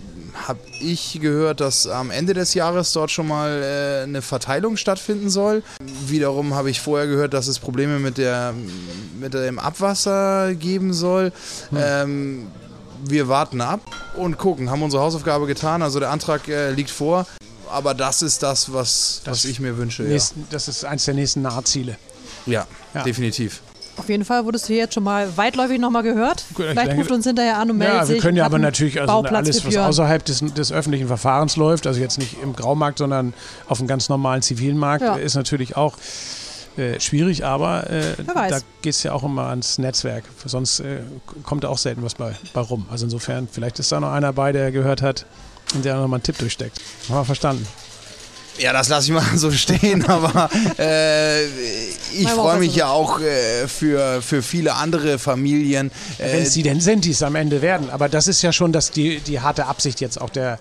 [0.48, 5.30] habe ich gehört, dass am Ende des Jahres dort schon mal äh, eine Verteilung stattfinden
[5.30, 5.64] soll.
[6.08, 8.54] Wiederum habe ich vorher gehört, dass es Probleme mit, der,
[9.20, 11.32] mit dem Abwasser geben soll.
[11.72, 11.78] Hm.
[11.82, 12.48] Ähm,
[13.04, 13.82] wir warten ab
[14.16, 15.82] und gucken, haben unsere Hausaufgabe getan.
[15.82, 17.26] Also der Antrag äh, liegt vor.
[17.70, 20.04] Aber das ist das, was, Das was ich mir wünsche.
[20.04, 21.98] Ja, Nächsten, das ist eins der nächsten Nahziele.
[22.46, 23.04] ja, Ja.
[23.04, 23.62] definitiv.
[24.00, 26.44] Auf jeden Fall wurdest du hier jetzt schon mal weitläufig nochmal gehört.
[26.54, 28.16] Gut, ich Vielleicht denke- ruft uns hinterher an und meldet Ja, sich.
[28.16, 32.00] wir können ja aber natürlich also alles, was außerhalb des, des öffentlichen Verfahrens läuft, also
[32.00, 33.34] jetzt nicht im Graumarkt, sondern
[33.68, 35.16] auf einem ganz normalen zivilen Markt, Ja.
[35.16, 35.96] ist natürlich auch
[36.78, 40.24] äh, schwierig, aber äh, da geht es ja auch immer ans Netzwerk.
[40.46, 41.00] Sonst äh,
[41.44, 42.86] kommt da auch selten was bei, bei rum.
[42.90, 45.26] Also insofern, vielleicht ist da noch einer bei, der gehört hat
[45.76, 46.80] und der noch mal einen Tipp durchsteckt.
[47.10, 47.68] Haben wir verstanden.
[48.60, 51.46] Ja, das lasse ich mal so stehen, aber äh,
[52.14, 55.92] ich freue mich ja auch äh, für, für viele andere Familien.
[56.18, 57.90] Wenn Äh, es die denn sind, die es am Ende werden.
[57.90, 60.60] Aber das ist ja schon das, die, die harte Absicht jetzt auch der,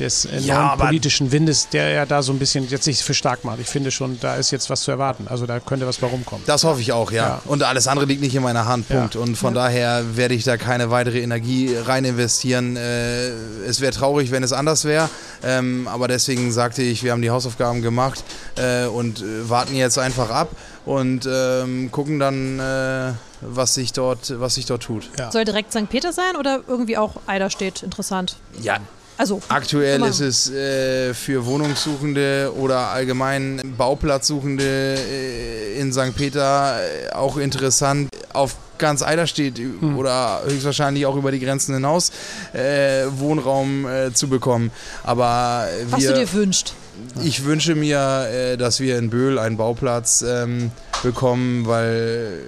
[0.00, 3.14] des äh, Ja, neuen politischen Windes, der ja da so ein bisschen jetzt sich für
[3.14, 3.58] stark macht.
[3.60, 5.26] Ich finde schon, da ist jetzt was zu erwarten.
[5.28, 6.44] Also da könnte was bei rumkommen.
[6.46, 7.24] das hoffe ich auch, ja.
[7.26, 7.42] Ja.
[7.44, 9.14] Und alles andere liegt nicht in meiner Hand, Punkt.
[9.14, 9.20] Ja.
[9.20, 12.76] Und von daher werde ich da keine weitere Energie rein investieren.
[12.76, 13.28] Äh,
[13.66, 15.08] es wäre traurig, wenn es anders wäre.
[15.42, 18.22] Ähm, aber deswegen sagte ich, wir haben die Hausaufgaben gemacht
[18.56, 20.48] äh, und äh, warten jetzt einfach ab
[20.84, 25.10] und ähm, gucken dann, äh, was, sich dort, was sich dort tut.
[25.18, 25.30] Ja.
[25.30, 25.88] Soll direkt St.
[25.88, 28.36] Peter sein oder irgendwie auch Eiderstedt interessant?
[28.60, 28.78] Ja,
[29.16, 36.16] Also, Aktuell ist es äh, für Wohnungssuchende oder allgemein Bauplatzsuchende äh, in St.
[36.16, 39.96] Peter äh, auch interessant, auf ganz Eiderstedt Hm.
[39.96, 42.10] oder höchstwahrscheinlich auch über die Grenzen hinaus
[42.52, 44.72] äh, Wohnraum äh, zu bekommen.
[45.04, 46.74] Aber was wir, du dir wünschst.
[47.22, 50.70] Ich wünsche mir, äh, dass wir in Böhl einen Bauplatz ähm,
[51.02, 52.42] bekommen, weil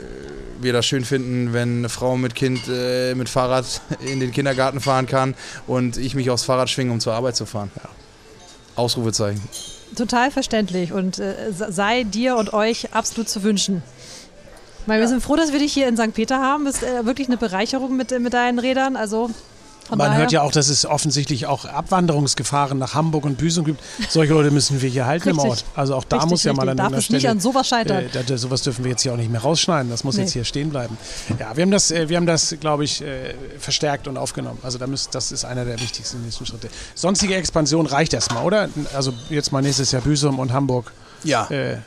[0.61, 4.81] wir das schön finden, wenn eine Frau mit Kind äh, mit Fahrrad in den Kindergarten
[4.81, 5.35] fahren kann
[5.67, 7.71] und ich mich aufs Fahrrad schwinge, um zur Arbeit zu fahren.
[8.75, 9.43] Ausrufezeichen.
[9.97, 13.83] Total verständlich und äh, sei dir und euch absolut zu wünschen.
[14.87, 16.15] Weil wir sind froh, dass wir dich hier in St.
[16.15, 16.65] Peter haben.
[16.65, 18.95] Bist wirklich eine Bereicherung mit, mit deinen Rädern.
[18.95, 19.31] Also
[19.89, 23.65] von Man daher, hört ja auch, dass es offensichtlich auch Abwanderungsgefahren nach Hamburg und Büsum
[23.65, 23.81] gibt.
[24.09, 25.51] Solche Leute müssen wir hier halten im Richtig.
[25.51, 25.65] Ort.
[25.75, 26.71] Also auch da Richtig, muss ja mal richtig.
[26.73, 27.33] an Darf einer es nicht Stelle.
[27.33, 28.05] an sowas scheitern.
[28.05, 29.91] Äh, da, da, sowas dürfen wir jetzt hier auch nicht mehr rausschneiden.
[29.91, 30.23] Das muss Nee.
[30.23, 30.97] jetzt hier stehen bleiben.
[31.39, 34.59] Ja, wir haben das, äh, wir haben das, glaube ich, äh, verstärkt und aufgenommen.
[34.63, 36.69] Also da müsst, das ist einer der wichtigsten nächsten Schritte.
[36.95, 38.69] Sonstige Expansion reicht erstmal, oder?
[38.95, 40.93] Also jetzt mal nächstes Jahr Büsum und Hamburg
[41.25, 41.79] Ja, äh,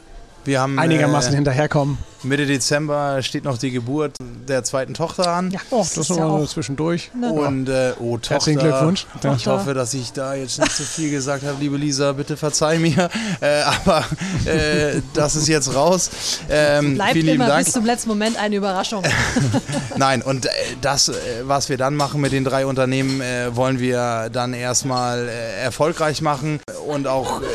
[0.46, 1.98] wir haben einigermaßen äh, hinterherkommen.
[2.22, 4.16] Mitte Dezember steht noch die Geburt
[4.46, 5.52] der zweiten Tochter an.
[5.52, 6.46] ja, Oh, das, das ist ja auch.
[6.48, 7.12] zwischendurch.
[7.16, 7.32] Ne?
[7.32, 8.36] Und äh, oh, Tochter.
[8.36, 9.06] Herzlichen Glückwunsch.
[9.24, 9.36] Ja.
[9.36, 12.78] Ich hoffe, dass ich da jetzt nicht zu viel gesagt habe, liebe Lisa, bitte verzeih
[12.78, 13.10] mir.
[13.40, 14.04] Äh, aber
[14.46, 16.10] äh, das ist jetzt raus.
[16.50, 17.64] Ähm, Bleibt immer Dank.
[17.64, 19.04] bis zum letzten Moment eine Überraschung.
[19.96, 20.50] Nein, und äh,
[20.82, 21.14] das, äh,
[21.44, 26.22] was wir dann machen mit den drei Unternehmen, äh, wollen wir dann erstmal äh, erfolgreich
[26.22, 27.46] machen und auch äh,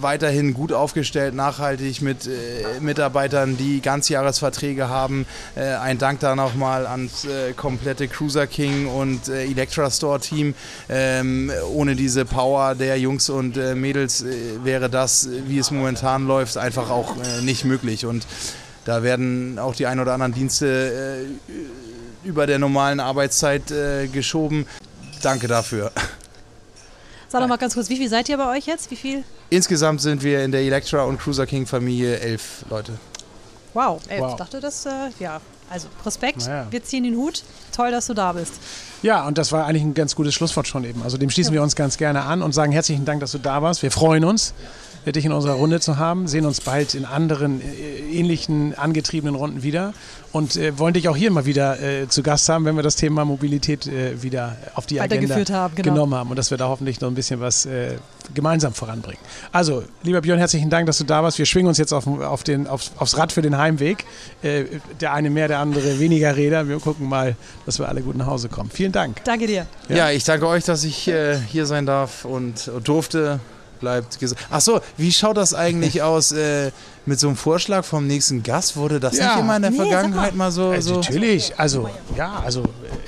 [0.00, 5.26] weiterhin gut aufgestellt, nachhaltig mit äh, Mitarbeitern, die Ganzjahresverträge haben.
[5.54, 10.54] Äh, ein Dank da nochmal ans äh, komplette Cruiser King und äh, Electra Store Team.
[10.88, 14.24] Ähm, ohne diese Power der Jungs und äh, Mädels
[14.64, 18.06] wäre das, wie es momentan läuft, einfach auch nicht möglich.
[18.06, 18.26] Und
[18.84, 21.26] da werden auch die ein oder anderen Dienste
[22.26, 24.66] über der normalen Arbeitszeit äh, geschoben.
[25.22, 25.92] Danke dafür.
[27.36, 28.90] Sag doch mal ganz kurz, wie viel seid ihr bei euch jetzt?
[28.90, 29.22] Wie viel?
[29.50, 32.92] Insgesamt sind wir in der Electra und Cruiser King Familie elf Leute.
[33.74, 34.30] Wow, ey, Wow.
[34.30, 36.66] ich dachte, das, äh, ja, also Respekt, Naja.
[36.70, 37.42] wir ziehen den Hut.
[37.72, 38.54] Toll, dass du da bist.
[39.02, 41.02] Ja, und das war eigentlich ein ganz gutes Schlusswort schon eben.
[41.02, 43.60] Also dem schließen wir uns ganz gerne an und sagen herzlichen Dank, dass du da
[43.60, 43.82] warst.
[43.82, 44.54] Wir freuen uns,
[45.12, 49.62] dich in unserer Runde zu haben, sehen uns bald in anderen äh, ähnlichen angetriebenen Runden
[49.62, 49.94] wieder
[50.32, 52.96] und äh, wollen dich auch hier mal wieder äh, zu Gast haben, wenn wir das
[52.96, 55.94] Thema Mobilität äh, wieder auf die Agenda haben, genau.
[55.94, 57.96] genommen haben und dass wir da hoffentlich noch ein bisschen was äh,
[58.34, 59.20] gemeinsam voranbringen.
[59.52, 61.38] Also, lieber Björn, herzlichen Dank, dass du da warst.
[61.38, 64.04] Wir schwingen uns jetzt auf, auf den, aufs, aufs Rad für den Heimweg.
[64.42, 64.64] Äh,
[65.00, 66.68] der eine mehr, der andere weniger Räder.
[66.68, 68.70] Wir gucken mal, dass wir alle gut nach Hause kommen.
[68.70, 69.22] Vielen Dank.
[69.24, 69.66] Danke dir.
[69.88, 69.96] Ja.
[69.96, 73.40] Ja, ich danke euch, dass ich äh, hier sein darf und, und durfte.
[73.80, 74.40] Bleibt gesund.
[74.50, 76.32] Ach so, wie schaut das eigentlich aus?
[76.32, 76.70] Äh,
[77.06, 79.28] mit so einem Vorschlag vom nächsten Gast wurde das ja.
[79.28, 82.64] nicht immer in der nee, Vergangenheit mal so, also so, Natürlich, also ja, also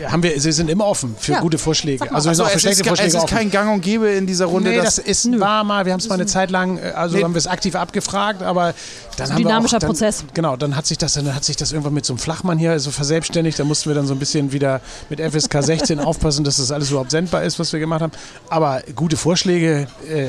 [0.07, 1.41] haben wir, sie sind immer offen für ja.
[1.41, 2.05] gute Vorschläge.
[2.15, 4.71] Also, also es, ist, Vorschläge es ist kein Gang und Gäbe in dieser Runde.
[4.71, 5.41] Nee, das ist nö.
[5.41, 7.25] war mal, wir haben es mal eine Zeit lang, äh, also nee.
[7.25, 8.73] haben wir es aktiv abgefragt, aber
[9.17, 10.25] dann haben dynamischer wir auch, dann, Prozess.
[10.33, 12.79] Genau, dann hat sich das, dann hat sich das irgendwann mit so einem Flachmann hier
[12.79, 13.59] so verselbstständigt.
[13.59, 16.91] Da mussten wir dann so ein bisschen wieder mit FSK 16 aufpassen, dass das alles
[16.91, 18.13] überhaupt sendbar ist, was wir gemacht haben.
[18.49, 20.29] Aber gute Vorschläge äh,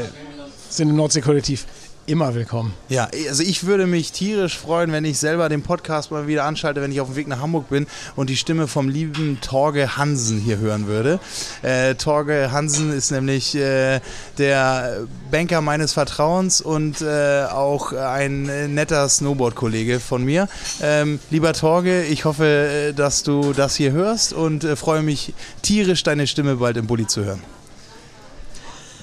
[0.70, 1.66] sind im Nordsee-Kollektiv
[2.10, 2.74] immer willkommen.
[2.90, 6.82] Ja, also ich würde mich tierisch freuen, wenn ich selber den Podcast mal wieder anschalte,
[6.82, 10.40] wenn ich auf dem Weg nach Hamburg bin und die Stimme vom lieben Torge Hansen
[10.40, 11.20] hier hören würde.
[11.62, 14.00] Äh, Torge Hansen ist nämlich äh,
[14.40, 20.48] der Banker meines Vertrauens und äh, auch ein netter Snowboard-Kollege von mir.
[20.82, 25.36] Ähm, lieber Torge, ich hoffe, äh, dass du das hier hörst und äh, freue mich
[25.62, 27.44] tierisch, deine Stimme bald im Bulli zu hören.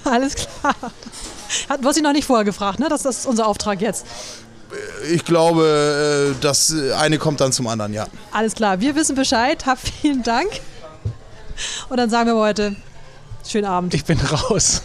[0.02, 0.74] Alles klar.
[1.80, 2.88] Du hast ihn noch nicht vorher gefragt, ne?
[2.88, 4.06] Das, das ist unser Auftrag jetzt.
[5.12, 8.06] Ich glaube, äh, das eine kommt dann zum anderen, ja.
[8.32, 9.64] Alles klar, wir wissen Bescheid.
[9.66, 10.48] Hab vielen Dank.
[11.88, 12.76] Und dann sagen wir heute,
[13.46, 13.94] schönen Abend.
[13.94, 14.82] Ich bin raus.